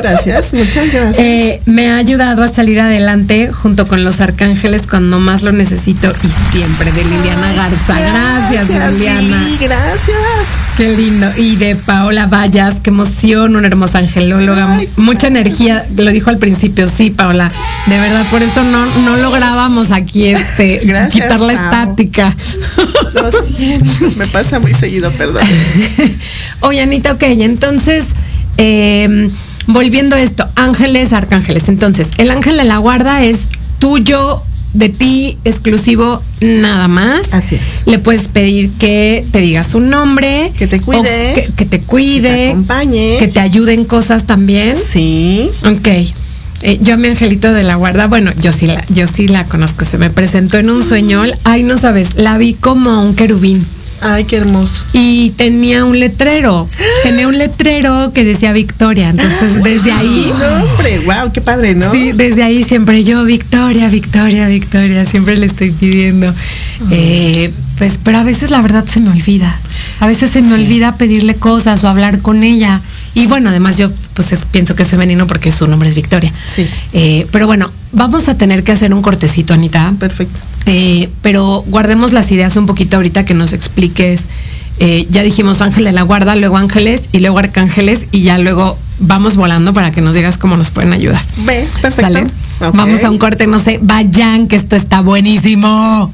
[0.01, 1.17] Gracias, muchas gracias.
[1.17, 6.13] Eh, me ha ayudado a salir adelante junto con los arcángeles cuando más lo necesito
[6.21, 7.99] y siempre de Liliana Garza.
[7.99, 9.21] Gracias, Liliana.
[9.21, 10.66] Lili, gracias.
[10.77, 11.25] Qué lindo.
[11.37, 16.37] Y de Paola Vallas, qué emoción, una hermosa angelóloga, Ay, mucha energía, lo dijo al
[16.37, 17.51] principio, sí, Paola.
[17.87, 21.63] De verdad, por eso no, no lográbamos aquí este Gracias, quitar la Pao.
[21.63, 22.35] estática.
[23.13, 25.43] Lo siento, me pasa muy seguido, perdón.
[26.59, 28.05] Oye, Anita, ok, entonces,
[28.57, 29.31] eh,
[29.65, 31.69] volviendo a esto, ángeles, arcángeles.
[31.69, 33.45] Entonces, el ángel de la guarda es
[33.79, 34.43] tuyo,
[34.77, 37.21] de ti, exclusivo, nada más.
[37.31, 37.81] Así es.
[37.85, 40.51] Le puedes pedir que te diga su nombre.
[40.55, 41.49] Que te cuide.
[41.57, 42.29] que te cuide.
[42.29, 43.17] Que te acompañe.
[43.17, 44.75] Que te ayude en cosas también.
[44.75, 45.49] Sí.
[45.65, 45.87] Ok.
[46.61, 49.45] Eh, yo a mi angelito de la guarda, bueno, yo sí la, yo sí la
[49.45, 53.63] conozco, se me presentó en un sueño, ay no sabes, la vi como un querubín.
[54.01, 54.83] Ay, qué hermoso.
[54.93, 56.67] Y tenía un letrero,
[57.03, 59.09] tenía un letrero que decía Victoria.
[59.09, 60.31] Entonces, desde ahí.
[60.37, 61.91] No, hombre, wow, qué padre, ¿no?
[61.91, 66.33] Sí, desde ahí siempre yo, Victoria, Victoria, Victoria, siempre le estoy pidiendo.
[66.91, 69.59] Eh, pues, pero a veces la verdad se me olvida.
[69.99, 72.81] A veces se me olvida pedirle cosas o hablar con ella.
[73.17, 76.31] Y bueno, además yo pues es- pienso que es femenino porque su nombre es Victoria.
[76.45, 76.67] Sí.
[76.93, 79.91] Eh, pero bueno, vamos a tener que hacer un cortecito, Anita.
[79.99, 80.39] Perfecto.
[80.67, 84.25] Eh, pero guardemos las ideas un poquito ahorita que nos expliques.
[84.79, 88.77] Eh, ya dijimos Ángel de la Guarda, luego Ángeles y luego Arcángeles y ya luego
[88.99, 91.23] vamos volando para que nos digas cómo nos pueden ayudar.
[91.37, 92.19] Ve, perfecto.
[92.59, 96.13] Vamos a un corte, no sé, vayan, que esto está buenísimo.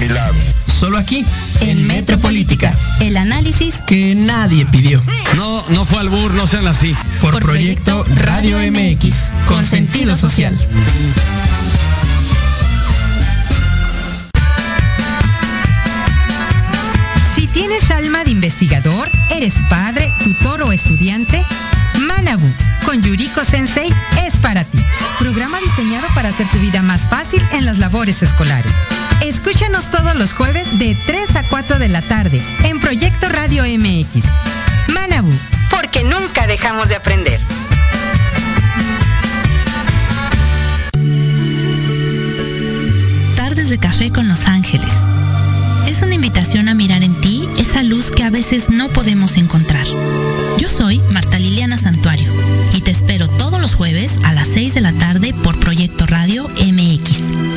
[0.00, 0.34] mi lado.
[0.78, 1.24] Solo aquí,
[1.60, 2.74] En Metropolítica.
[3.00, 5.00] El análisis que nadie pidió.
[5.36, 6.96] No, no fue albur, no sean así.
[7.20, 10.58] Por, Por Proyecto Proyecto Radio MX, con sentido social.
[17.34, 21.44] Si tienes alma de investigador, eres padre, tutor o estudiante,
[21.98, 22.50] Manabu
[22.86, 23.92] con Yuriko Sensei
[24.24, 24.78] es para ti.
[25.18, 28.72] Programa diseñado para hacer tu vida más fácil en las labores escolares.
[29.22, 34.24] Escúchanos todos los jueves de 3 a 4 de la tarde en Proyecto Radio MX.
[34.88, 35.32] Manabu,
[35.70, 37.40] porque nunca dejamos de aprender.
[43.36, 44.90] Tardes de café con Los Ángeles.
[45.86, 49.86] Es una invitación a mirar en ti esa luz que a veces no podemos encontrar.
[50.58, 52.30] Yo soy Marta Liliana Santuario
[52.74, 56.48] y te espero todos los jueves a las 6 de la tarde por Proyecto Radio
[56.48, 57.56] MX,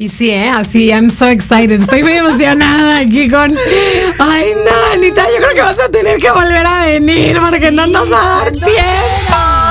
[0.00, 0.48] Y sí, ¿eh?
[0.48, 1.78] así, I'm so excited.
[1.78, 3.52] Estoy muy emocionada aquí con.
[4.18, 7.86] Ay, no, Anita, yo creo que vas a tener que volver a venir porque no
[7.86, 9.69] nos va a dar tiempo.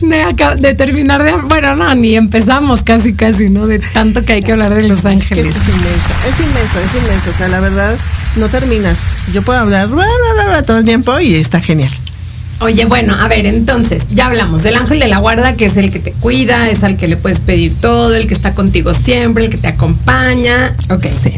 [0.00, 1.32] De, acá- de terminar de.
[1.32, 3.66] Bueno, no, ni empezamos casi, casi, ¿no?
[3.66, 5.46] De tanto que hay que hablar de Los Es Ángeles.
[5.46, 7.30] inmenso, es inmenso, es inmenso.
[7.30, 7.94] O sea, la verdad,
[8.36, 8.98] no terminas.
[9.32, 11.90] Yo puedo hablar bla, bla, bla, bla, todo el tiempo y está genial.
[12.60, 15.90] Oye, bueno, a ver, entonces, ya hablamos del ángel de la guarda, que es el
[15.90, 19.44] que te cuida, es al que le puedes pedir todo, el que está contigo siempre,
[19.46, 20.72] el que te acompaña.
[20.90, 21.32] Ok, sí.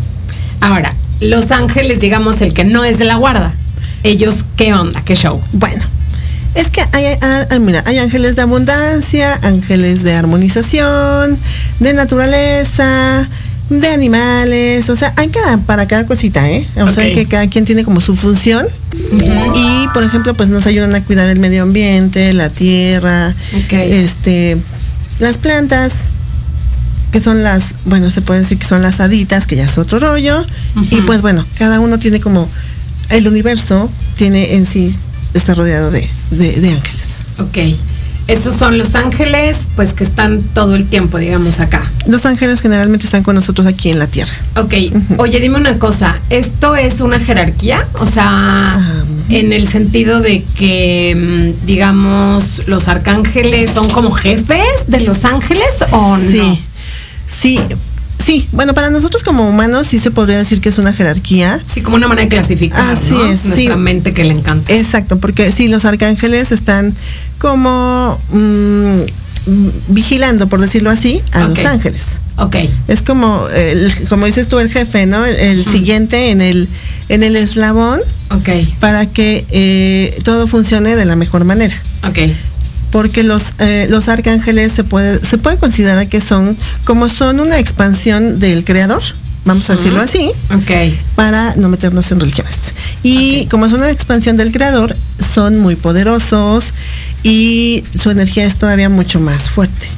[0.61, 3.55] Ahora, los ángeles, digamos, el que no es de la guarda.
[4.03, 5.01] Ellos, ¿qué onda?
[5.03, 5.41] ¿Qué show?
[5.53, 5.83] Bueno,
[6.55, 7.19] es que hay,
[7.61, 11.39] mira, hay ángeles de abundancia, ángeles de armonización,
[11.81, 13.29] de naturaleza,
[13.71, 16.67] de animales, o sea, hay cada, para cada cosita, ¿eh?
[16.77, 18.67] O sea, que cada quien tiene como su función.
[19.55, 23.35] Y, por ejemplo, pues nos ayudan a cuidar el medio ambiente, la tierra,
[23.71, 24.57] este,
[25.19, 25.93] las plantas,
[27.11, 29.99] que son las, bueno, se puede decir que son las haditas, que ya es otro
[29.99, 30.45] rollo.
[30.91, 32.49] Y pues bueno, cada uno tiene como,
[33.11, 34.95] el universo tiene en sí,
[35.35, 37.19] está rodeado de, de, de ángeles.
[37.39, 37.59] Ok.
[38.27, 41.83] Esos son los ángeles, pues que están todo el tiempo, digamos, acá.
[42.07, 44.33] Los ángeles generalmente están con nosotros aquí en la tierra.
[44.57, 44.73] Ok,
[45.19, 47.87] oye, dime una cosa, ¿esto es una jerarquía?
[47.99, 49.05] O sea, Ah.
[49.29, 55.67] en el sentido de que, mm, digamos, los arcángeles son como jefes de los ángeles
[55.91, 56.55] o Sí, no?
[56.55, 56.61] sí,
[57.43, 57.61] sí.
[58.53, 61.61] Bueno, para nosotros como humanos sí se podría decir que es una jerarquía.
[61.65, 63.25] Sí, como una manera de clasificar, Así ¿no?
[63.27, 63.49] es, sí.
[63.49, 64.73] Nuestra mente que le encanta.
[64.73, 66.95] Exacto, porque sí, los arcángeles están
[67.39, 69.01] como mm,
[69.89, 72.21] vigilando, por decirlo así, a los ángeles.
[72.37, 72.57] Ok,
[72.89, 75.25] Es como, el- como dices tú, el jefe, ¿no?
[75.25, 76.69] El, el siguiente en el,
[77.09, 78.49] en el eslabón ok,
[78.81, 81.75] para que eh, todo funcione de la mejor manera.
[82.09, 82.19] ok.
[82.95, 87.59] Porque los, eh, los arcángeles se puede, se puede considerar que son, como son una
[87.59, 89.03] expansión del creador,
[89.45, 90.71] vamos a decirlo así, Ok,
[91.17, 92.73] para no meternos en religiones.
[93.03, 94.95] Y como es una expansión del creador,
[95.35, 96.73] son muy poderosos
[97.25, 99.89] y su energía es todavía mucho más fuerte.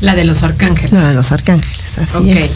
[0.00, 0.92] la de los arcángeles.
[0.92, 2.26] La de los arcángeles, así Ok.
[2.36, 2.50] es.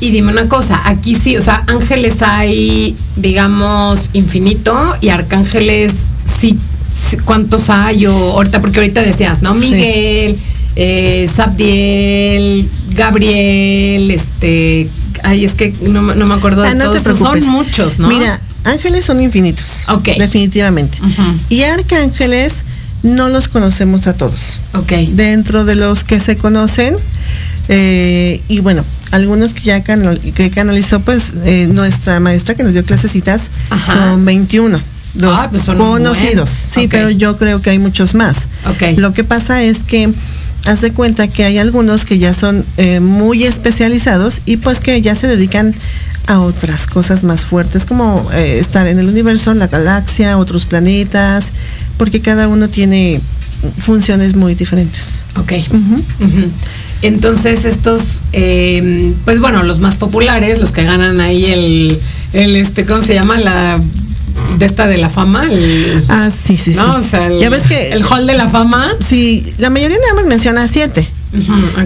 [0.00, 5.92] Y dime una cosa, aquí sí, o sea, ángeles hay, digamos, infinito y arcángeles
[6.40, 6.58] sí,
[7.24, 8.06] ¿cuántos hay?
[8.06, 9.54] O ahorita, porque ahorita decías, ¿no?
[9.54, 10.36] Miguel,
[10.76, 14.88] eh, Sabdiel, Gabriel, este,
[15.22, 17.98] ay, es que no, me- no me acuerdo de Ah, no todos, te son muchos,
[17.98, 18.08] ¿no?
[18.08, 19.84] Mira, ángeles son infinitos.
[19.88, 20.08] Ok.
[20.18, 20.98] Definitivamente.
[21.48, 22.64] Y arcángeles
[23.02, 24.60] no los conocemos a todos.
[24.74, 26.96] ok, Dentro de los que se conocen,
[27.68, 32.72] eh, y bueno, algunos que ya canal- que canalizó pues eh, nuestra maestra que nos
[32.72, 34.10] dio clasecitas, Ajá.
[34.10, 34.80] son 21.
[35.14, 36.48] Los Ah, pues son conocidos.
[36.48, 38.48] Sí, pero yo creo que hay muchos más.
[38.68, 38.98] Ok.
[38.98, 40.10] Lo que pasa es que
[40.66, 45.00] haz de cuenta que hay algunos que ya son eh, muy especializados y pues que
[45.00, 45.74] ya se dedican
[46.26, 51.46] a otras cosas más fuertes, como eh, estar en el universo, la galaxia, otros planetas,
[51.96, 53.20] porque cada uno tiene
[53.78, 55.22] funciones muy diferentes.
[55.36, 55.52] ok.
[57.02, 61.98] Entonces estos, eh, pues bueno, los más populares, los que ganan ahí el,
[62.34, 63.38] el este, ¿cómo se llama?
[63.38, 63.80] La
[64.58, 67.00] de esta de la fama, el, Ah, sí, sí, ¿no?
[67.00, 67.06] sí.
[67.06, 68.88] O sea, el, ya ves que el hall de la fama.
[69.06, 71.08] sí, la mayoría nada más menciona siete,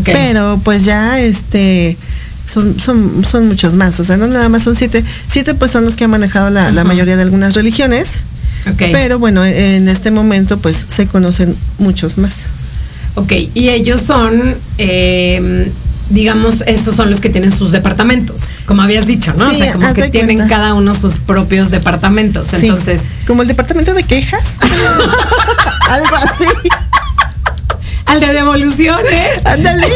[0.05, 1.97] pero pues ya este
[2.47, 5.03] son, son, son muchos más, o sea, no nada más son siete.
[5.29, 8.09] Siete pues son los que han manejado la, mayoría de algunas religiones,
[8.79, 12.47] pero bueno, en este momento pues se conocen muchos más.
[13.17, 15.71] Ok, y ellos son, eh,
[16.11, 19.49] digamos, esos son los que tienen sus departamentos, como habías dicho, ¿no?
[19.51, 20.57] Sí, o sea, como que tienen cuenta.
[20.57, 22.49] cada uno sus propios departamentos.
[22.49, 24.45] Sí, Entonces, como el departamento de quejas,
[25.89, 26.45] algo así.
[28.07, 29.45] al de devoluciones.
[29.45, 29.87] Ándale.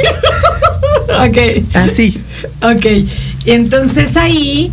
[1.08, 1.64] ok.
[1.74, 2.20] Así.
[2.62, 2.86] Ok.
[3.44, 4.72] Y entonces ahí,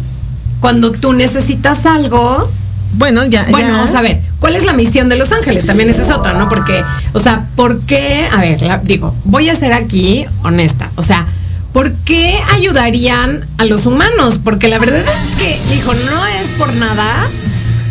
[0.59, 2.49] cuando tú necesitas algo,
[2.97, 3.45] Bueno, ya.
[3.49, 3.73] bueno, ya.
[3.77, 5.65] vamos a ver, ¿cuál es la misión de los ángeles?
[5.65, 6.49] También esa es otra, ¿no?
[6.49, 6.81] Porque,
[7.13, 8.27] o sea, ¿por qué?
[8.31, 10.89] A ver, la- digo, voy a ser aquí honesta.
[10.95, 11.25] O sea,
[11.73, 14.39] ¿por qué ayudarían a los humanos?
[14.43, 17.27] Porque la verdad es que, dijo, no es por nada,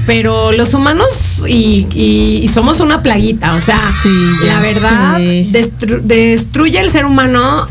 [0.07, 1.07] pero los humanos
[1.47, 3.55] y, y- y somos una plaguita.
[3.55, 4.09] O sea, Sí,
[4.47, 5.51] la verdad, sí.
[5.53, 7.67] destru- destruye el ser humano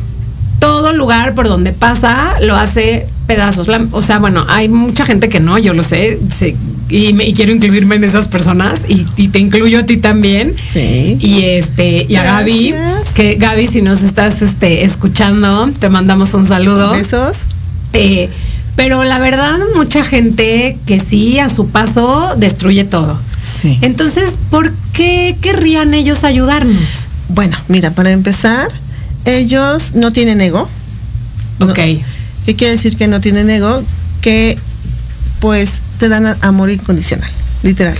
[0.59, 3.67] todo lugar por donde pasa lo hace pedazos.
[3.67, 6.55] La- o sea, bueno, hay mucha gente que no, yo lo sé, sé,
[6.89, 10.53] y, me- y quiero incluirme en esas personas y, y te incluyo a ti también.
[10.53, 11.17] Sí.
[11.19, 12.76] Y este, y a Gaby,
[13.15, 16.91] que Gaby, si nos estás este, escuchando, te mandamos un saludo.
[16.91, 17.43] Besos.
[17.93, 18.30] Eh,
[18.76, 23.19] pero la verdad, mucha gente que sí, a su paso, destruye todo.
[23.61, 23.78] Sí.
[23.82, 27.07] Entonces, ¿por qué querrían ellos ayudarnos?
[27.30, 28.67] Bueno, mira, para empezar,
[29.26, 30.67] ellos no tienen ego.
[31.59, 31.67] No.
[32.45, 33.83] ¿Qué quiere decir que no tienen ego?
[34.21, 34.57] Que
[35.39, 37.29] pues te dan amor incondicional,
[37.63, 37.97] literal.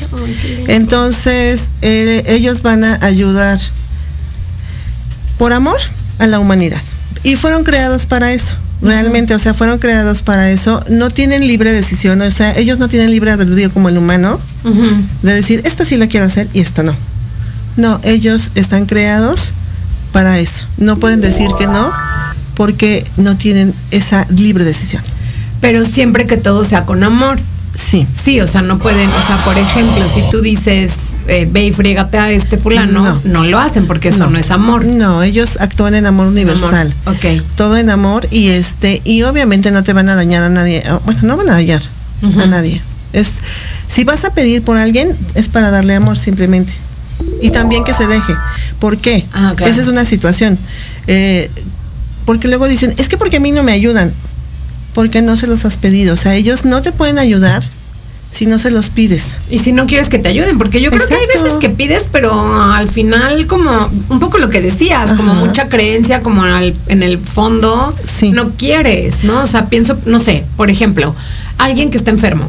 [0.68, 3.60] Entonces, eh, ellos van a ayudar
[5.38, 5.78] por amor
[6.20, 6.82] a la humanidad.
[7.24, 8.56] Y fueron creados para eso.
[8.82, 10.84] Realmente, o sea, fueron creados para eso.
[10.90, 14.40] No tienen libre decisión, o sea, ellos no tienen libre albedrío como el humano
[15.22, 16.96] de decir, esto sí lo quiero hacer y esto no.
[17.76, 19.54] No, ellos están creados
[20.12, 20.66] para eso.
[20.78, 21.92] No pueden decir que no
[22.56, 25.04] porque no tienen esa libre decisión.
[25.62, 27.40] Pero siempre que todo sea con amor.
[27.74, 28.06] Sí.
[28.24, 31.72] Sí, o sea, no pueden, o sea, por ejemplo, si tú dices, eh, ve y
[31.72, 33.44] friégate a este fulano, no, No.
[33.46, 34.86] lo hacen porque eso no, es amor.
[34.86, 36.94] No, ellos actúan en amor universal.
[37.06, 37.18] Amor.
[37.18, 37.42] Ok.
[37.56, 40.84] Todo en amor y este y obviamente no te van a dañar a nadie.
[41.06, 41.82] Bueno, no van a dañar
[42.40, 42.80] a nadie.
[43.12, 43.40] Es
[43.88, 46.74] si vas a pedir por alguien es para darle amor simplemente.
[47.42, 48.36] Y también que se deje.
[48.80, 49.26] ¿Por qué?
[49.34, 49.72] Ah, claro.
[49.72, 50.58] Esa es una situación.
[51.08, 51.50] Eh,
[52.26, 54.14] porque luego dicen, es que porque a mí no me ayudan.
[54.94, 56.14] Porque no se los has pedido.
[56.14, 57.64] O sea, ellos no te pueden ayudar
[58.32, 59.40] si no se los pides.
[59.50, 62.10] Y si no quieres que te ayuden, porque yo creo que hay veces que pides,
[62.12, 62.32] pero
[62.74, 67.20] al final como un poco lo que decías, como mucha creencia, como al- en el
[67.20, 68.32] fondo Sí.
[68.32, 69.44] no quieres, ¿no?
[69.44, 71.16] O sea, pienso, no sé, por ejemplo,
[71.60, 72.48] alguien que está enfermo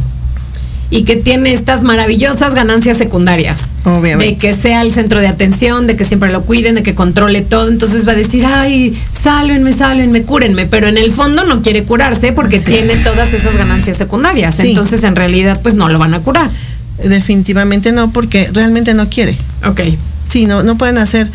[0.97, 3.61] y que tiene estas maravillosas ganancias secundarias.
[3.85, 4.27] Obviamente.
[4.27, 7.41] De que sea el centro de atención, de que siempre lo cuiden, de que controle
[7.43, 7.69] todo.
[7.69, 10.67] Entonces va a decir, ay, sálvenme, sálvenme, cúrenme.
[10.67, 14.55] Pero en el fondo no quiere curarse porque tiene todas esas ganancias secundarias.
[14.55, 14.69] Sí.
[14.69, 16.49] Entonces en realidad pues no lo van a curar.
[17.03, 19.37] Definitivamente no, porque realmente no quiere.
[19.67, 19.81] Ok.
[20.29, 21.29] Sí, no, no pueden hacer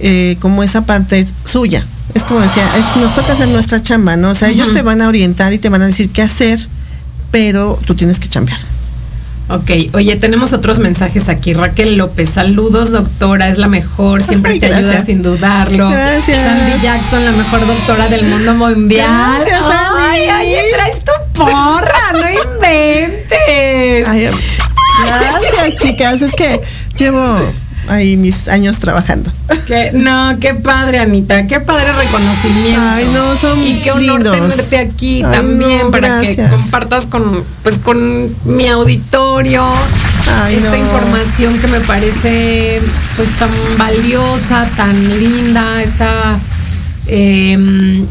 [0.00, 1.84] eh, como esa parte suya.
[2.14, 4.30] Es como decía, es- nos toca hacer nuestra chamba, ¿no?
[4.30, 6.58] O sea, ellos te van a orientar y te van a decir qué hacer,
[7.32, 8.60] pero tú tienes que chambear.
[9.48, 11.52] Ok, oye, tenemos otros mensajes aquí.
[11.52, 15.90] Raquel López, saludos doctora, es la mejor, siempre Ay, te ayuda sin dudarlo.
[15.90, 16.38] Gracias.
[16.38, 19.08] Sandy Jackson, la mejor doctora del mundo mundial.
[19.44, 19.62] Gracias,
[19.98, 24.08] Ay, oye, traes tu porra, no inventes.
[24.08, 24.30] Ay,
[25.04, 26.22] gracias, chicas.
[26.22, 26.60] Es que
[26.96, 27.38] llevo
[27.88, 29.30] ahí mis años trabajando.
[29.66, 32.80] Que- no, qué padre, Anita, qué padre reconocimiento.
[32.80, 34.36] Ay, no, son Y qué honor lindos.
[34.36, 39.64] tenerte aquí Ay, también no, para que compartas con, pues, con mi auditorio
[40.44, 40.76] Ay, esta no.
[40.76, 42.80] información que me parece
[43.16, 46.38] pues tan valiosa, tan linda, esta
[47.06, 48.06] em,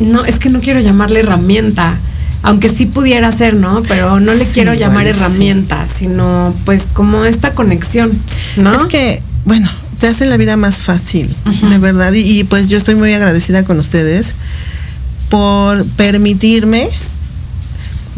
[0.00, 1.96] no, es que no quiero llamarle herramienta.
[2.42, 3.82] Aunque sí pudiera ser, ¿no?
[3.86, 5.20] Pero no le Sí, quiero llamar vale, sí.
[5.20, 8.12] herramienta, sino pues como esta conexión,
[8.56, 8.72] ¿no?
[8.72, 11.28] Es que, bueno, te hacen la vida más fácil,
[11.68, 12.12] de verdad.
[12.12, 14.34] Y, y, pues yo estoy muy agradecida con ustedes
[15.28, 16.88] por permitirme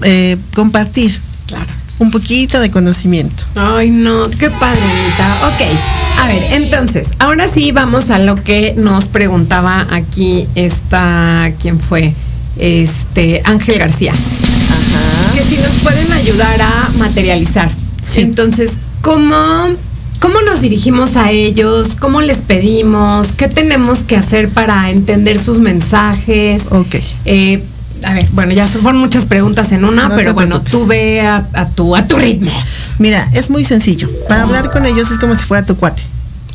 [0.03, 1.67] eh, compartir claro.
[1.99, 3.45] un poquito de conocimiento.
[3.55, 4.81] Ay, no, qué padre.
[5.47, 5.61] Ok,
[6.21, 12.15] a ver, entonces, ahora sí vamos a lo que nos preguntaba aquí esta, ¿quién fue?
[12.59, 14.13] Este, Ángel García.
[15.35, 17.71] Que si nos pueden ayudar a materializar.
[18.05, 18.21] Sí.
[18.21, 19.35] Entonces, ¿cómo,
[20.23, 21.97] ¿cómo nos dirigimos a ellos?
[21.99, 23.33] ¿Cómo les pedimos?
[23.35, 26.63] ¿Qué tenemos que hacer para entender sus mensajes?
[26.71, 26.95] Ok.
[27.27, 27.63] Eh,
[28.05, 31.21] a ver, bueno, ya son fueron muchas preguntas en una, No pero bueno, tú ve
[31.21, 32.51] a, a tu, a tu ritmo.
[32.99, 34.09] Mira, es muy sencillo.
[34.29, 36.03] Para hablar con ellos es como si fuera tu cuate.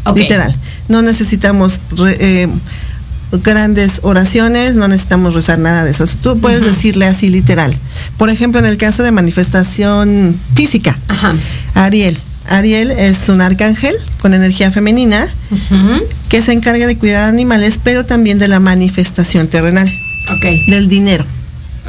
[0.06, 0.18] Ok.
[0.18, 0.56] Literal.
[0.88, 2.48] No necesitamos re- eh,
[3.44, 6.06] grandes oraciones, no necesitamos rezar nada de eso.
[6.22, 7.76] Tú puedes decirle así literal.
[8.18, 11.34] Por ejemplo, en el caso de manifestación física, Ajá.
[11.76, 12.18] Ariel.
[12.50, 15.28] Ariel es un arcángel con energía femenina
[16.30, 19.88] que se encarga de cuidar animales, pero también de la manifestación terrenal,
[20.36, 20.46] Ok.
[20.68, 21.26] del dinero.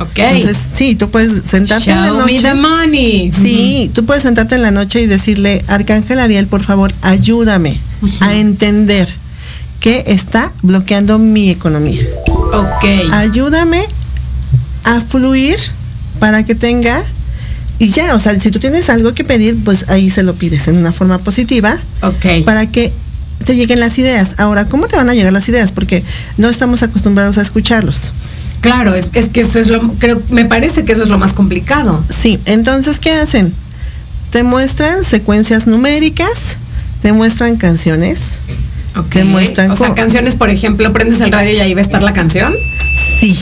[0.01, 0.11] Ok.
[0.19, 2.43] Entonces, sí, tú puedes sentarte en la Show me noche.
[2.43, 3.33] the money.
[3.33, 7.79] Sí, tú puedes sentarte en la noche y decirle, Arcángel Ariel, por favor, ayúdame
[8.21, 9.09] a entender
[9.81, 12.01] qué está bloqueando mi economía.
[12.29, 12.85] Ok.
[13.13, 13.85] Ayúdame
[14.85, 15.57] a fluir
[16.21, 17.03] para que tenga
[17.79, 20.67] y ya, o sea, si tú tienes algo que pedir, pues ahí se lo pides
[20.69, 22.45] en una forma positiva ok.
[22.45, 22.93] para que
[23.45, 24.35] te lleguen las ideas.
[24.39, 25.71] Ahora, ¿cómo te van a llegar las ideas?
[25.71, 26.03] Porque
[26.37, 28.13] no estamos acostumbrados a escucharlos.
[28.61, 31.35] Claro, es, es que eso es lo, creo, me parece que eso es lo más
[31.35, 32.05] complicado.
[32.11, 33.55] Sí, entonces, ¿qué hacen?
[34.31, 36.57] Te muestran secuencias numéricas,
[37.03, 38.41] te muestran canciones.
[39.11, 42.03] Te muestran O sea, canciones, por ejemplo, prendes el radio y ahí va a estar
[42.03, 42.53] la canción.
[43.21, 43.39] sí.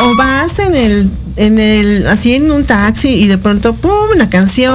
[0.00, 4.28] O vas en el, en el, así en un taxi y de pronto, pum, una
[4.28, 4.74] canción.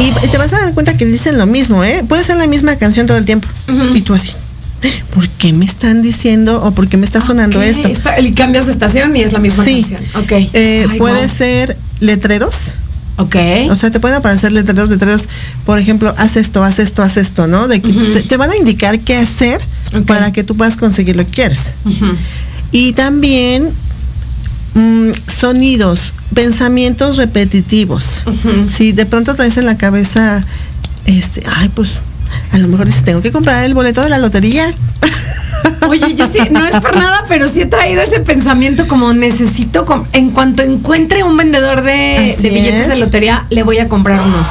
[0.00, 2.04] y, y te vas a dar cuenta que dicen lo mismo, ¿eh?
[2.08, 3.46] Puede ser la misma canción todo el tiempo.
[3.94, 4.32] Y tú así,
[5.14, 7.86] ¿por qué me están diciendo o por qué me está sonando esto?
[7.86, 9.82] está- y cambias de estación y es la misma Sí.
[9.82, 10.02] canción.
[10.24, 10.32] Ok.
[10.54, 11.36] Eh, Ay, puede wow.
[11.36, 12.76] ser letreros.
[13.16, 13.36] Ok.
[13.70, 15.28] O sea, te pueden aparecer letreros, letreros,
[15.66, 17.68] por ejemplo, haz esto, haz esto, haz esto, ¿no?
[17.68, 19.60] De, te, te van a indicar qué hacer
[20.06, 21.74] para que tú puedas conseguir lo que quieres.
[22.72, 23.70] Y también
[24.74, 25.10] mm,
[25.40, 28.24] sonidos, pensamientos repetitivos.
[28.70, 30.44] Si de pronto traes en la cabeza,
[31.06, 31.92] este, ay, pues,
[32.52, 34.72] a lo mejor dices, tengo que comprar el boleto de la lotería.
[35.88, 40.06] Oye, yo sí, no es por nada, pero sí he traído ese pensamiento como necesito,
[40.12, 42.88] en cuanto encuentre un vendedor de, billetes es.
[42.88, 44.46] de lotería, le voy a comprar uno.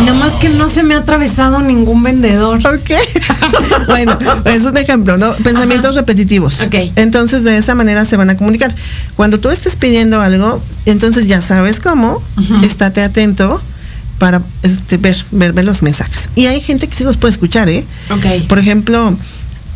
[0.00, 2.58] Nada más que no se me ha atravesado ningún vendedor.
[2.66, 2.90] Ok.
[3.86, 5.34] bueno, es un ejemplo, ¿no?
[5.36, 6.60] Pensamientos repetitivos.
[6.60, 6.74] Ok.
[6.96, 8.74] Entonces, de esa manera se van a comunicar.
[9.16, 12.22] Cuando tú estés pidiendo algo, entonces ya sabes cómo,
[12.62, 13.60] estate atento
[14.18, 16.28] para este, ver, ver, ver los mensajes.
[16.34, 17.84] Y hay gente que sí los puede escuchar, ¿eh?
[18.10, 18.46] Ok.
[18.48, 19.16] Por ejemplo,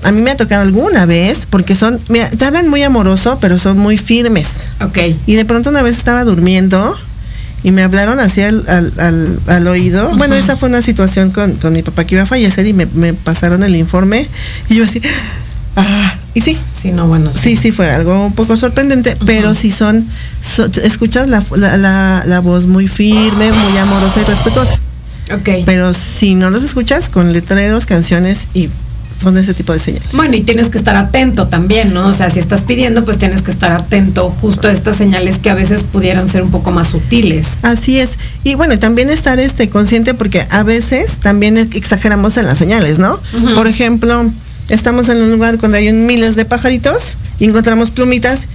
[0.02, 3.58] a mí me ha tocado alguna vez, porque son, mira, te hablan muy amoroso, pero
[3.58, 4.70] son muy firmes.
[4.80, 4.98] Ok.
[5.26, 6.96] Y de pronto una vez estaba durmiendo
[7.62, 10.10] y me hablaron así al, al, al- al oído.
[10.16, 12.86] Bueno, esa fue una situación con, con mi papá que iba a fallecer y me,
[12.86, 14.26] me pasaron el informe
[14.68, 15.00] y yo así,
[15.76, 16.56] ah, Y sí.
[16.66, 17.32] Sí, no, bueno.
[17.32, 20.06] Sí, sí, fue algo un poco sorprendente, pero si son,
[20.40, 24.78] so- escuchas la, la, la- la voz muy firme, muy amorosa y respetuosa.
[25.32, 25.64] Ok.
[25.66, 28.68] Pero si no los escuchas con letreros, canciones y
[29.20, 30.08] son ese tipo de señales.
[30.12, 32.06] Bueno, y tienes que estar atento también, ¿no?
[32.06, 35.50] O sea, si estás pidiendo, pues tienes que estar atento justo a estas señales que
[35.50, 37.58] a veces pudieran ser un poco más sutiles.
[37.62, 38.12] Así es.
[38.44, 42.98] Y bueno, también estar este consciente porque a veces también ex- exageramos en las señales,
[42.98, 43.20] ¿no?
[43.54, 44.30] Por ejemplo,
[44.70, 48.48] estamos en un lugar donde hay miles de pajaritos y encontramos plumitas.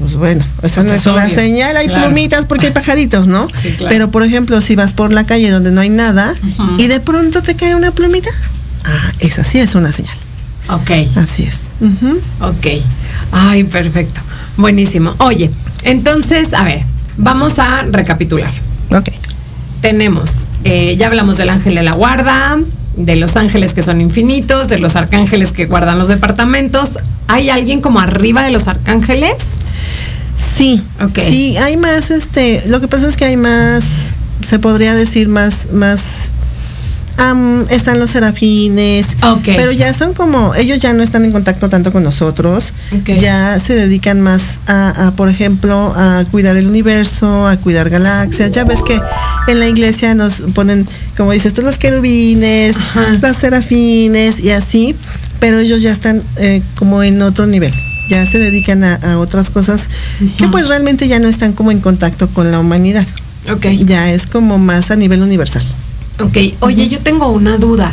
[0.00, 2.04] Pues bueno, esa Pues no es es una señal, hay claro.
[2.08, 3.48] plumitas porque hay pajaritos, ¿no?
[3.62, 3.88] Sí, claro.
[3.88, 6.34] Pero por ejemplo, si vas por la calle donde no hay nada
[6.76, 8.28] y de pronto te cae una plumita,
[8.88, 10.16] ah, esa sí es una señal.
[10.70, 10.90] Ok.
[11.16, 11.68] Así es.
[12.40, 12.66] Ok.
[13.32, 14.20] Ay, perfecto.
[14.56, 15.14] Buenísimo.
[15.18, 15.50] Oye,
[15.84, 16.82] entonces, a ver,
[17.16, 18.52] vamos a recapitular.
[18.90, 19.08] Ok.
[19.80, 22.58] Tenemos, eh, ya hablamos del ángel de la guarda,
[22.96, 26.98] de los ángeles que son infinitos, de los arcángeles que guardan los departamentos.
[27.28, 29.34] ¿Hay alguien como arriba de los arcángeles?
[30.56, 31.18] Sí, Ok.
[31.28, 33.84] sí, hay más, este, lo que pasa es que hay más,
[34.46, 36.30] se podría decir más, más,
[37.70, 39.42] están los serafines, Ok.
[39.56, 43.18] pero ya son como, ellos ya no están en contacto tanto con nosotros, Ok.
[43.18, 48.52] ya se dedican más a, a, por ejemplo, a cuidar el universo, a cuidar galaxias,
[48.52, 49.00] ya ves que
[49.48, 53.08] en la iglesia nos ponen, como dices tú, los querubines, Ajá.
[53.20, 54.94] los serafines y así,
[55.40, 57.72] pero ellos ya están eh, como en otro nivel.
[58.08, 59.90] Ya se dedican a, a otras cosas
[60.38, 63.04] que pues realmente ya no están como en contacto con la humanidad.
[63.52, 63.66] Ok.
[63.84, 65.62] Ya es como más a nivel universal.
[66.20, 66.36] Ok.
[66.60, 67.92] Oye, yo tengo una duda.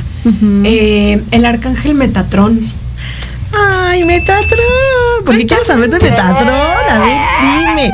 [0.63, 2.59] Eh, el arcángel Metatrón.
[3.53, 5.25] Ay, Metatron.
[5.25, 6.49] ¿Por qué quieres saber de Metatron?
[6.49, 7.91] A ver,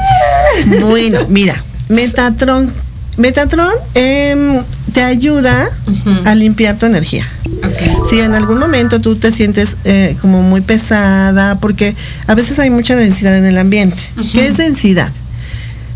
[0.65, 0.86] dime.
[0.86, 2.71] Bueno, mira, Metatron.
[3.17, 4.63] Metatron em,
[4.93, 5.69] te ayuda
[6.25, 7.27] a limpiar tu energía.
[7.63, 8.07] Ok.
[8.09, 11.95] Si en algún momento tú te sientes eh, como muy pesada, porque
[12.27, 14.01] a veces hay mucha densidad en el ambiente.
[14.32, 15.11] ¿Qué es densidad?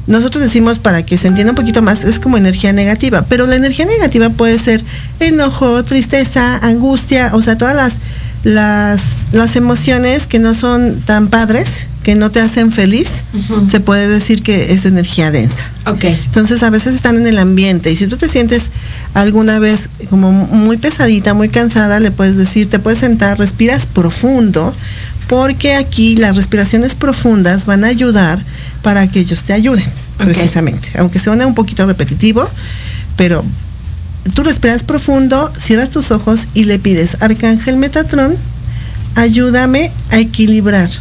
[0.08, 3.56] Nosotros decimos para que se entienda un poquito más, es como energía negativa, pero la
[3.56, 4.84] energía negativa puede ser
[5.20, 7.98] enojo, tristeza, angustia, o sea, todas las,
[8.44, 9.02] las,
[9.32, 13.24] las emociones que no son tan padres, que no te hacen feliz,
[13.68, 15.66] se puede decir que es energía densa.
[15.88, 16.04] Ok.
[16.04, 18.70] Entonces a veces están en el ambiente y si tú te sientes
[19.16, 24.72] alguna vez como muy pesadita, muy cansada, le puedes decir, te puedes sentar, respiras profundo,
[25.28, 28.40] porque aquí las respiraciones profundas van a ayudar
[28.86, 29.84] para que ellos te ayuden,
[30.20, 30.92] precisamente.
[31.00, 32.48] Aunque suene un poquito repetitivo,
[33.18, 33.44] pero
[34.36, 38.36] tú respiras profundo, cierras tus ojos y le pides, Arcángel Metatrón,
[39.16, 40.92] ayúdame a equilibrar,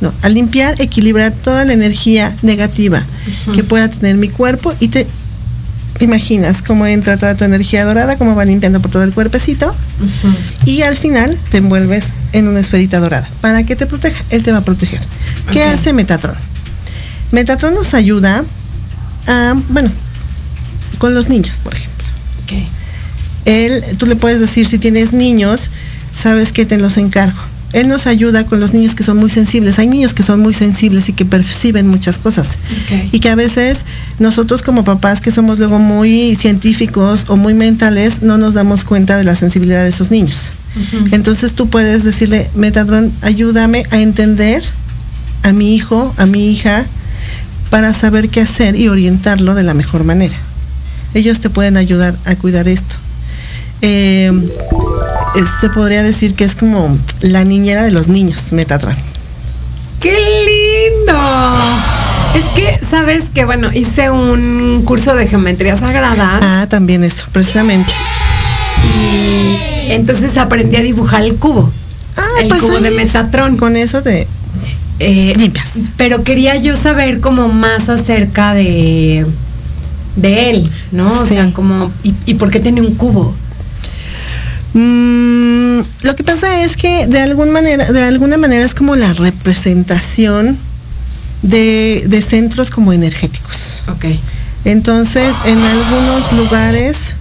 [0.00, 3.04] no, a limpiar, equilibrar toda la energía negativa
[3.52, 5.08] que pueda tener mi cuerpo y te
[5.98, 9.74] imaginas cómo entra toda tu energía dorada, cómo va limpiando por todo el cuerpecito
[10.64, 13.28] y al final te envuelves en una esferita dorada.
[13.40, 14.22] ¿Para que te proteja?
[14.30, 15.00] Él te va a proteger.
[15.50, 16.45] ¿Qué hace Metatron?
[17.32, 18.44] Metatron nos ayuda
[19.26, 19.90] a, bueno,
[20.98, 22.06] con los niños, por ejemplo.
[23.44, 25.70] Él, tú le puedes decir si tienes niños,
[26.14, 27.38] sabes que te los encargo.
[27.72, 29.78] Él nos ayuda con los niños que son muy sensibles.
[29.78, 32.56] Hay niños que son muy sensibles y que perciben muchas cosas.
[33.12, 33.80] Y que a veces
[34.18, 39.18] nosotros como papás que somos luego muy científicos o muy mentales no nos damos cuenta
[39.18, 40.52] de la sensibilidad de esos niños.
[41.10, 44.62] Entonces tú puedes decirle, Metatron, ayúdame a entender
[45.42, 46.86] a mi hijo, a mi hija,
[47.70, 50.36] para saber qué hacer y orientarlo de la mejor manera.
[51.14, 52.96] Ellos te pueden ayudar a cuidar esto.
[53.82, 54.32] Eh,
[55.60, 58.94] se podría decir que es como la niñera de los niños, Metatron.
[60.00, 61.18] ¡Qué lindo!
[62.34, 67.90] Es que, ¿sabes que Bueno, hice un curso de geometría sagrada Ah, también eso, precisamente.
[69.88, 71.70] y entonces aprendí a dibujar el cubo.
[72.16, 72.90] Ah, el pues cubo de.
[72.90, 73.56] Metatron.
[73.56, 74.26] Con eso de
[74.98, 75.72] Eh, limpias.
[75.96, 79.26] Pero quería yo saber como más acerca de
[80.16, 81.20] de él, ¿no?
[81.20, 83.34] O sea, como ¿y, y por qué tiene un cubo?
[84.72, 89.12] Mm, lo que pasa es que de alguna manera, de alguna manera es como la
[89.12, 90.58] representación
[91.42, 93.82] de, de centros como energéticos.
[93.88, 94.06] Ok.
[94.64, 97.15] Entonces, en algunos lugares,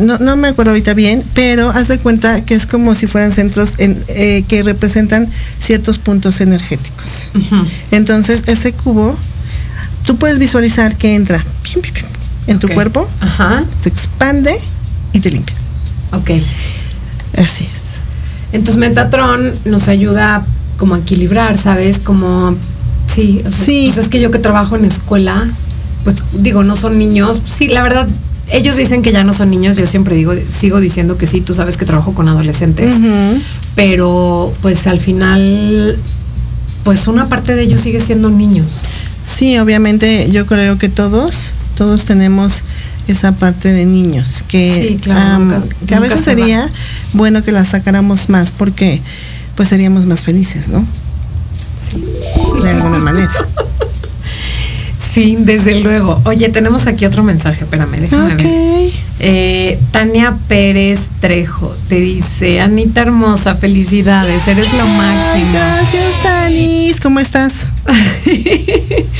[0.00, 3.32] no, no me acuerdo ahorita bien, pero haz de cuenta que es como si fueran
[3.32, 7.30] centros en- eh, que representan ciertos puntos energéticos.
[7.90, 9.16] Entonces, ese cubo,
[10.06, 12.04] tú puedes visualizar que entra pim, pim, pim,
[12.46, 13.64] en tu cuerpo, Ajá.
[13.82, 14.58] se expande
[15.12, 15.54] y te limpia.
[16.12, 16.30] Ok.
[17.36, 17.80] Así es.
[18.52, 20.44] Entonces Metatron nos ayuda
[20.78, 22.00] como a equilibrar, ¿sabes?
[22.00, 22.56] Como,
[23.06, 23.84] sí, o sea, Sí.
[23.94, 25.46] pues es que yo que trabajo en escuela,
[26.04, 27.40] pues digo, no son niños.
[27.44, 28.08] Sí, la verdad,
[28.52, 31.54] ellos dicen que ya no son niños, yo siempre digo, sigo diciendo que sí, tú
[31.54, 32.94] sabes que trabajo con adolescentes.
[33.76, 35.96] Pero pues al final,
[36.84, 38.80] pues una parte de ellos sigue siendo niños.
[39.24, 42.62] Sí, obviamente yo creo que todos, todos tenemos
[43.06, 46.68] esa parte de niños, que, Sí, claro, am, nunca- que a veces se sería
[47.12, 49.00] bueno que la sacáramos más porque
[49.56, 50.84] pues seríamos más felices, ¿no?
[51.90, 52.04] Sí.
[52.62, 53.32] De alguna manera.
[55.12, 56.20] Sí, desde luego.
[56.24, 58.46] Oye, tenemos aquí otro mensaje, espérame, déjame ver.
[59.22, 65.52] Eh, Tania Pérez Trejo te dice, Anita hermosa, felicidades, eres lo máximo.
[65.52, 66.96] gracias, Tanis.
[67.00, 67.72] ¿Cómo estás?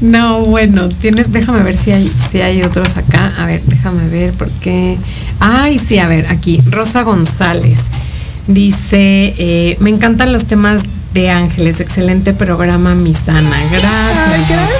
[0.00, 3.32] No, bueno, tienes, déjame ver si hay, si hay otros acá.
[3.38, 4.98] A ver, déjame ver porque.
[5.40, 6.60] Ay, sí, a ver, aquí.
[6.70, 7.84] Rosa González
[8.46, 10.82] dice: eh, Me encantan los temas
[11.14, 11.80] de Ángeles.
[11.80, 13.58] Excelente programa, Misana.
[13.70, 14.18] Gracias.
[14.34, 14.75] Ay, gracias.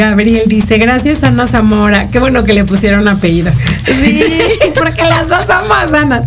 [0.00, 2.08] Gabriel dice: Gracias, Ana Zamora.
[2.10, 3.52] Qué bueno que le pusieron apellido.
[3.84, 4.24] Sí.
[4.76, 6.24] Porque las dos sanas.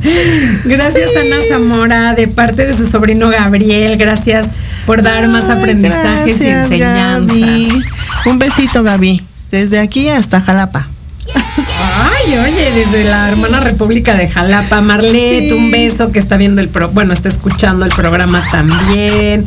[0.63, 3.97] Gracias, Ana Zamora, de parte de su sobrino Gabriel.
[3.97, 4.49] Gracias
[4.86, 7.28] por dar más aprendizajes y enseñanzas.
[7.39, 7.84] Gaby.
[8.28, 9.21] Un besito, Gaby.
[9.49, 10.88] Desde aquí hasta Jalapa.
[11.36, 15.51] Ay, oye, desde la hermana República de Jalapa, Marlet, Sí.
[15.53, 19.45] un beso que está viendo el pro, bueno, está escuchando el programa también.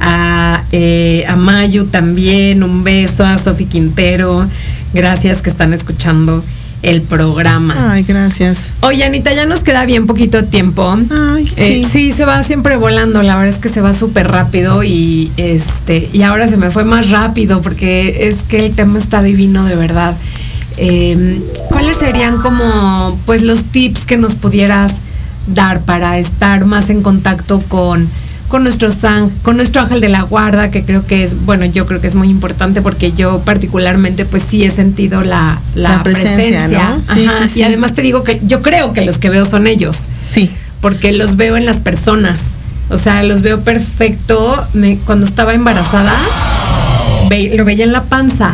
[0.00, 4.46] A, eh, a Mayu también, un beso, a Sofi Quintero,
[4.92, 6.42] gracias que están escuchando
[6.82, 7.92] el programa.
[7.92, 8.74] Ay, gracias.
[8.82, 10.96] Oye, Anita, ya nos queda bien poquito tiempo.
[11.10, 11.88] Ay, Eh, sí.
[11.90, 16.08] sí, se va siempre volando, la verdad es que se va súper rápido y este
[16.12, 19.76] y ahora se me fue más rápido porque es que el tema está divino de
[19.76, 20.14] verdad.
[20.76, 21.40] Eh,
[21.70, 24.96] ¿Cuáles serían como pues los tips que nos pudieras
[25.46, 28.06] dar para estar más en contacto con
[28.48, 31.84] con nuestro san- con nuestro ángel de la guarda que creo que es bueno yo
[31.86, 36.02] creo que es muy importante porque yo particularmente pues sí he sentido la, la, La
[36.02, 37.02] presencia, ¿no?
[37.12, 37.60] Sí, sí, sí.
[37.60, 40.50] y además te digo que yo creo que los que veo son ellos Sí.
[40.80, 42.40] porque los veo en las personas.
[42.88, 44.64] O sea, los veo perfecto.
[44.72, 46.12] Me- cuando estaba embarazada,
[47.28, 48.52] ve- lo veía en la panza.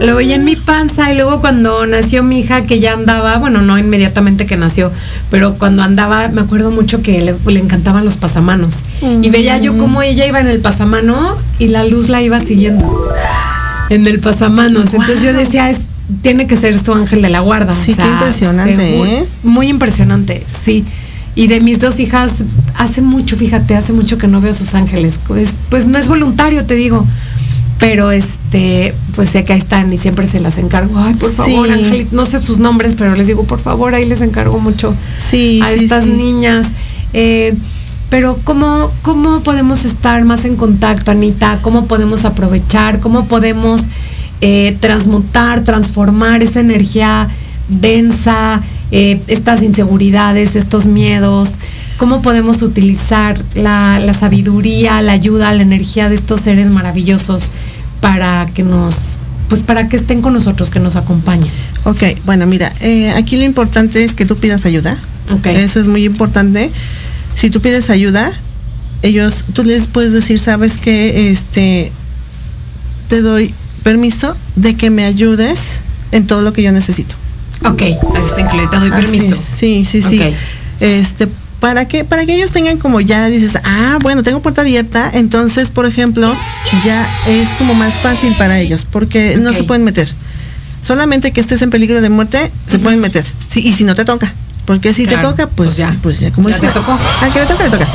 [0.00, 3.62] Lo veía en mi panza y luego cuando nació mi hija que ya andaba, bueno,
[3.62, 4.92] no inmediatamente que nació,
[5.30, 8.80] pero cuando andaba, me acuerdo mucho que le, le encantaban los pasamanos.
[9.22, 12.84] Y veía yo cómo ella iba en el pasamano y la luz la iba siguiendo
[13.88, 14.92] en el pasamanos.
[14.92, 15.80] Entonces yo decía, es,
[16.22, 17.72] tiene que ser su ángel de la guarda.
[17.74, 19.26] Sí, qué impresionante, seguro- ¿eh?
[19.44, 20.84] Muy impresionante, sí.
[21.34, 22.44] Y de mis dos hijas,
[22.76, 25.20] hace mucho, fíjate, hace mucho que no veo sus ángeles.
[25.26, 27.06] Pues, pues no es voluntario, te digo.
[27.78, 30.98] Pero este, pues sé que ahí están y siempre se las encargo.
[30.98, 31.72] Ay, por favor, Sí.
[31.72, 34.94] Ángel, no sé sus nombres, pero les digo, por favor, ahí les encargo mucho
[35.30, 36.68] Sí, a sí, estas niñas.
[37.12, 37.54] Eh,
[38.08, 41.58] pero ¿cómo, ¿cómo podemos estar más en contacto, Anita?
[41.60, 43.00] ¿Cómo podemos aprovechar?
[43.00, 43.82] ¿Cómo podemos
[44.40, 47.28] eh, transmutar, transformar esa energía
[47.68, 48.60] densa,
[48.90, 51.50] eh, estas inseguridades, estos miedos?
[51.98, 57.50] ¿Cómo podemos utilizar la, la sabiduría, la ayuda, la energía de estos seres maravillosos
[58.00, 59.16] para que nos,
[59.48, 61.50] pues para que estén con nosotros, que nos acompañen?
[61.84, 64.98] Ok, bueno, mira, eh, aquí lo importante es que tú pidas ayuda.
[65.30, 65.46] Ok.
[65.46, 66.70] Eso es muy importante.
[67.34, 68.32] Si tú pides ayuda,
[69.02, 71.92] ellos, tú les puedes decir, sabes que este,
[73.08, 75.80] te doy permiso de que me ayudes
[76.12, 77.14] en todo lo que yo necesito.
[77.64, 79.34] Ok, ahí está incluido, te doy Así permiso.
[79.34, 80.20] es, Sí, sí, sí.
[80.20, 80.34] Ok.
[80.80, 81.28] Este,
[81.66, 85.68] para que, para que ellos tengan como ya dices, ah, bueno, tengo puerta abierta, entonces,
[85.68, 86.32] por ejemplo,
[86.84, 90.08] ya es como más fácil para ellos, porque no se pueden meter.
[90.80, 93.24] Solamente que estés en peligro de muerte, se pueden meter.
[93.48, 94.32] Sí, y si no te toca.
[94.64, 95.96] Porque si Claro, te toca, pues, pues ya.
[96.02, 96.92] pues ya, como Ya te tocó.
[97.22, 97.86] Al que le toca, le toca.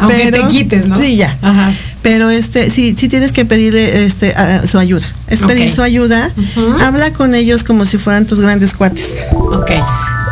[0.00, 0.98] Aunque te quites, ¿no?
[0.98, 1.34] Sí, ya.
[1.40, 1.72] Ajá.
[2.02, 5.06] Pero este, sí, sí tienes que pedir este a- su ayuda.
[5.28, 6.30] Es pedir su ayuda.
[6.82, 9.70] Habla con ellos como si fueran tus grandes cuates Ok.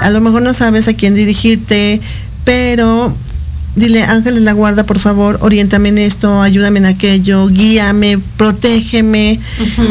[0.03, 2.01] a lo mejor no sabes a quién dirigirte,
[2.47, 3.13] pero
[3.75, 9.41] dile, Ángeles la guarda, por favor, oriéntame en esto, ayúdame en aquello, guíame, protégeme.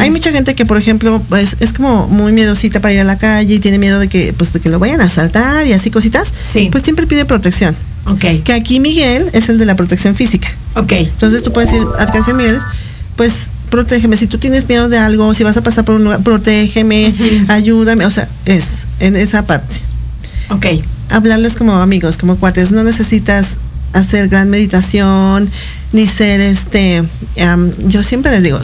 [0.00, 3.18] Hay mucha gente que, por ejemplo, pues es como muy miedosita para ir a la
[3.18, 5.90] calle y tiene miedo de que, pues, de que lo vayan a asaltar y así
[5.90, 6.32] cositas.
[6.50, 6.70] Sí.
[6.72, 7.76] Pues siempre pide protección.
[8.06, 8.24] Ok.
[8.42, 10.48] Que aquí Miguel es el de la protección física.
[10.76, 10.92] Ok.
[10.92, 12.58] Entonces tú puedes decir, Arcángel Miguel,
[13.16, 14.16] pues protégeme.
[14.16, 17.14] Si tú tienes miedo de algo, si vas a pasar por un lugar, protégeme,
[17.48, 18.06] ayúdame.
[18.06, 19.76] O sea, es en esa parte
[20.48, 20.66] Ok.
[21.10, 22.70] Hablarles como amigos, como cuates.
[22.70, 23.56] No necesitas
[23.92, 25.50] hacer gran meditación,
[25.92, 27.02] ni ser este,
[27.86, 28.60] yo siempre les digo,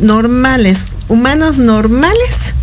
[0.00, 2.54] normales, humanos normales,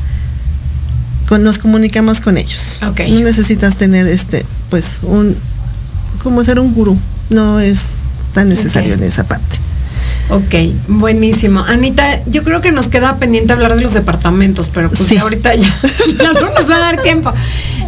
[1.27, 2.79] con, nos comunicamos con ellos.
[2.81, 5.35] No necesitas tener este, pues, un,
[6.21, 6.97] como ser un gurú.
[7.29, 7.79] No es
[8.33, 9.57] tan necesario en esa parte.
[10.29, 10.55] Ok,
[10.87, 11.59] buenísimo.
[11.59, 15.17] Anita, yo creo que nos queda pendiente hablar de los departamentos, pero pues Sí.
[15.17, 15.67] ahorita ya,
[16.19, 17.31] ya no nos va a dar tiempo.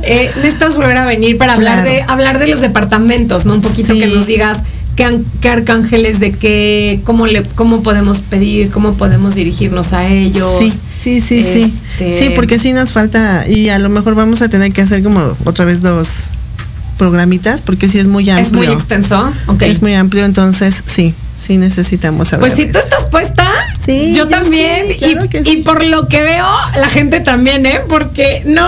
[0.04, 1.90] eh, necesitas volver a venir para hablar Claro.
[1.90, 3.56] de hablar de los departamentos, ¿no?
[3.56, 4.00] Un poquito Sí.
[4.00, 4.60] que nos digas
[4.96, 10.60] qué, qué arcángeles de qué, cómo le, cómo podemos pedir, cómo podemos dirigirnos a ellos.
[10.60, 11.62] Sí, sí, sí, sí.
[11.64, 15.02] Este- Sí, porque sí nos falta y a lo mejor vamos a tener que hacer
[15.04, 16.26] como otra vez dos
[16.98, 18.46] programitas porque sí es muy amplio.
[18.48, 19.32] es muy extenso.
[19.48, 19.64] Ok.
[19.64, 22.48] Es muy amplio, entonces sí, sí necesitamos saber.
[22.50, 24.88] Pues si tú estás puesta, Sí, yo yo también.
[24.88, 25.58] sí, claro y, que y sí.
[25.58, 26.46] por lo que veo,
[26.80, 27.82] la gente también, ¿eh?
[27.88, 28.66] Porque no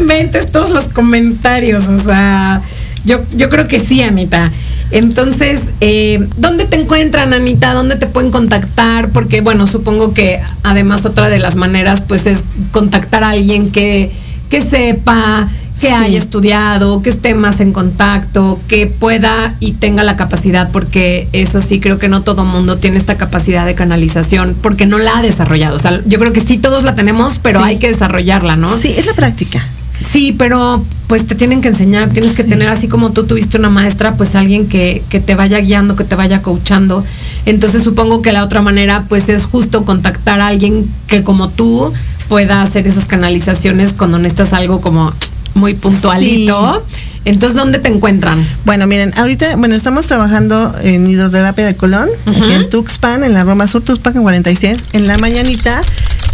[0.00, 1.86] inventes todos los comentarios.
[1.88, 2.60] O sea,
[3.04, 4.50] yo, yo creo que sí, Anita.
[4.90, 7.74] Entonces, eh, ¿dónde te encuentran, Anita?
[7.74, 9.10] ¿Dónde te pueden contactar?
[9.10, 12.42] Porque, bueno, supongo que además otra de las maneras, pues, es
[12.72, 14.10] contactar a alguien que,
[14.50, 15.46] que sepa,
[15.80, 15.92] que Sí.
[15.92, 21.60] haya estudiado, que esté más en contacto, que pueda y tenga la capacidad, porque eso
[21.60, 25.22] sí creo que no todo mundo tiene esta capacidad de canalización, porque no la ha
[25.22, 25.76] desarrollado.
[25.76, 27.66] O sea, yo creo que sí todos la tenemos, pero Sí.
[27.66, 28.76] hay que desarrollarla, ¿no?
[28.78, 29.64] Sí, es la práctica.
[30.12, 33.68] Sí, pero pues te tienen que enseñar, tienes que tener así como tú tuviste una
[33.70, 37.04] maestra, pues alguien que, que te vaya guiando, que te vaya coachando.
[37.46, 41.92] Entonces supongo que la otra manera pues es justo contactar a alguien que como tú
[42.28, 45.12] pueda hacer esas canalizaciones cuando necesitas algo como
[45.54, 46.84] muy puntualito.
[47.24, 48.46] Entonces, ¿dónde te encuentran?
[48.64, 53.44] Bueno, miren, ahorita, bueno, estamos trabajando en hidroterapia de Colón, aquí en Tuxpan, en la
[53.44, 55.82] Roma Sur, Tuxpan 46, en la mañanita,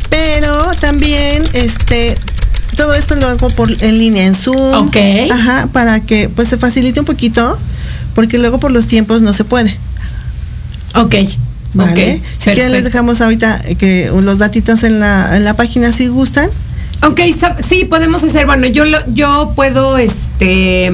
[0.09, 2.17] pero también, este,
[2.77, 4.89] todo esto lo hago por en línea, en Zoom.
[4.89, 4.97] Ok.
[5.33, 7.59] Ajá, para que pues se facilite un poquito,
[8.15, 9.77] porque luego por los tiempos no se puede.
[10.95, 11.17] Ok.
[11.75, 12.15] ¿Vale?
[12.17, 12.23] Ok.
[12.39, 16.07] si quieren les dejamos ahorita eh, que los datitos en la, en la página si
[16.07, 16.49] gustan.
[17.07, 17.21] Ok,
[17.69, 20.91] sí, podemos hacer, bueno, yo lo, yo puedo, este,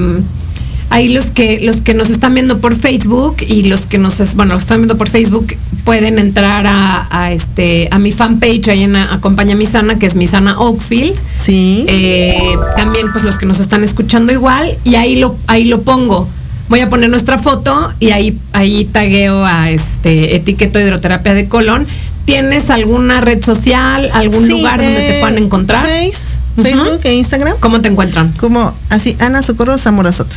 [0.89, 4.53] ahí los que, los que nos están viendo por Facebook y los que nos, bueno,
[4.55, 5.55] los están viendo por Facebook
[5.85, 10.05] pueden entrar a, a, este, a mi fanpage ahí en a- Acompaña Mi Sana, que
[10.05, 11.15] es Mi Sana Oakfield.
[11.41, 11.85] Sí.
[11.87, 16.27] Eh, también pues los que nos están escuchando igual y ahí lo ahí lo pongo
[16.69, 21.85] voy a poner nuestra foto y ahí ahí tagueo a este etiqueto hidroterapia de colon
[22.31, 26.37] tienes alguna red social algún Sí, lugar donde te eh, puedan encontrar Face.
[26.61, 27.55] Facebook e Instagram.
[27.59, 30.35] cómo te encuentran Como así, Ana Socorro Zamora Soto.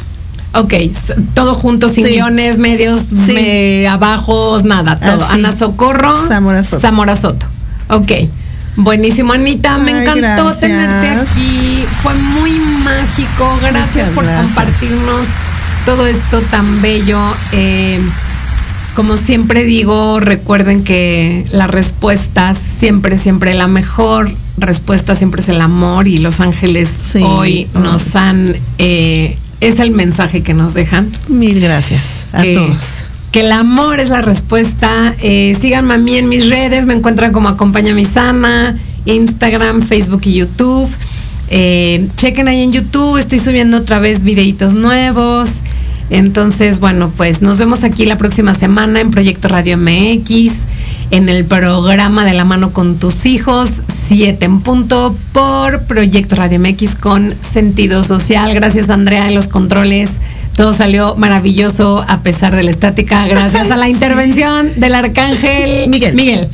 [0.56, 0.72] Ok,
[1.34, 2.12] todo junto, sin Sí.
[2.12, 3.32] guiones, medios, Sí.
[3.32, 5.24] me- abajos, nada, todo.
[5.24, 5.34] Así.
[5.40, 6.80] Ana Socorro, Zamora Soto.
[6.80, 7.46] Zamora Soto.
[7.88, 8.12] Ok.
[8.76, 9.78] Buenísimo, Anita.
[9.78, 10.60] Me Ay, encantó gracias.
[10.60, 11.84] tenerte aquí.
[12.02, 12.52] Fue muy
[12.84, 13.58] mágico.
[13.62, 14.46] Gracias Muchas por gracias.
[14.46, 15.20] compartirnos
[15.84, 17.20] todo esto tan bello.
[17.52, 18.00] Eh,
[18.94, 25.60] como siempre digo, recuerden que las respuestas siempre, siempre la mejor respuesta siempre es el
[25.60, 27.22] amor y los ángeles Sí.
[27.22, 31.10] hoy nos han eh, es el mensaje que nos dejan.
[31.28, 33.08] Mil gracias a que, todos.
[33.32, 35.14] Que el amor es la respuesta.
[35.22, 38.76] Eh, síganme a mí en mis redes, me encuentran como Acompaña Mi Sana,
[39.06, 40.90] Instagram, Facebook y YouTube.
[41.48, 45.48] Eh, chequen ahí en YouTube, estoy subiendo otra vez videitos nuevos.
[46.10, 50.52] Entonces, bueno, pues nos vemos aquí la próxima semana en Proyecto Radio MX,
[51.10, 53.70] en el programa de la mano con tus hijos,
[54.08, 58.52] 7 en punto, por Proyecto Radio MX con sentido social.
[58.54, 60.10] Gracias, Andrea, en los controles.
[60.56, 66.14] Todo salió maravilloso a pesar de la estática, gracias a la intervención del arcángel Miguel.
[66.14, 66.48] Miguel.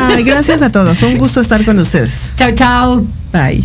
[0.00, 1.02] Ay, gracias a todos.
[1.02, 2.32] Un gusto estar con ustedes.
[2.36, 3.04] chao, chao.
[3.32, 3.64] Bye.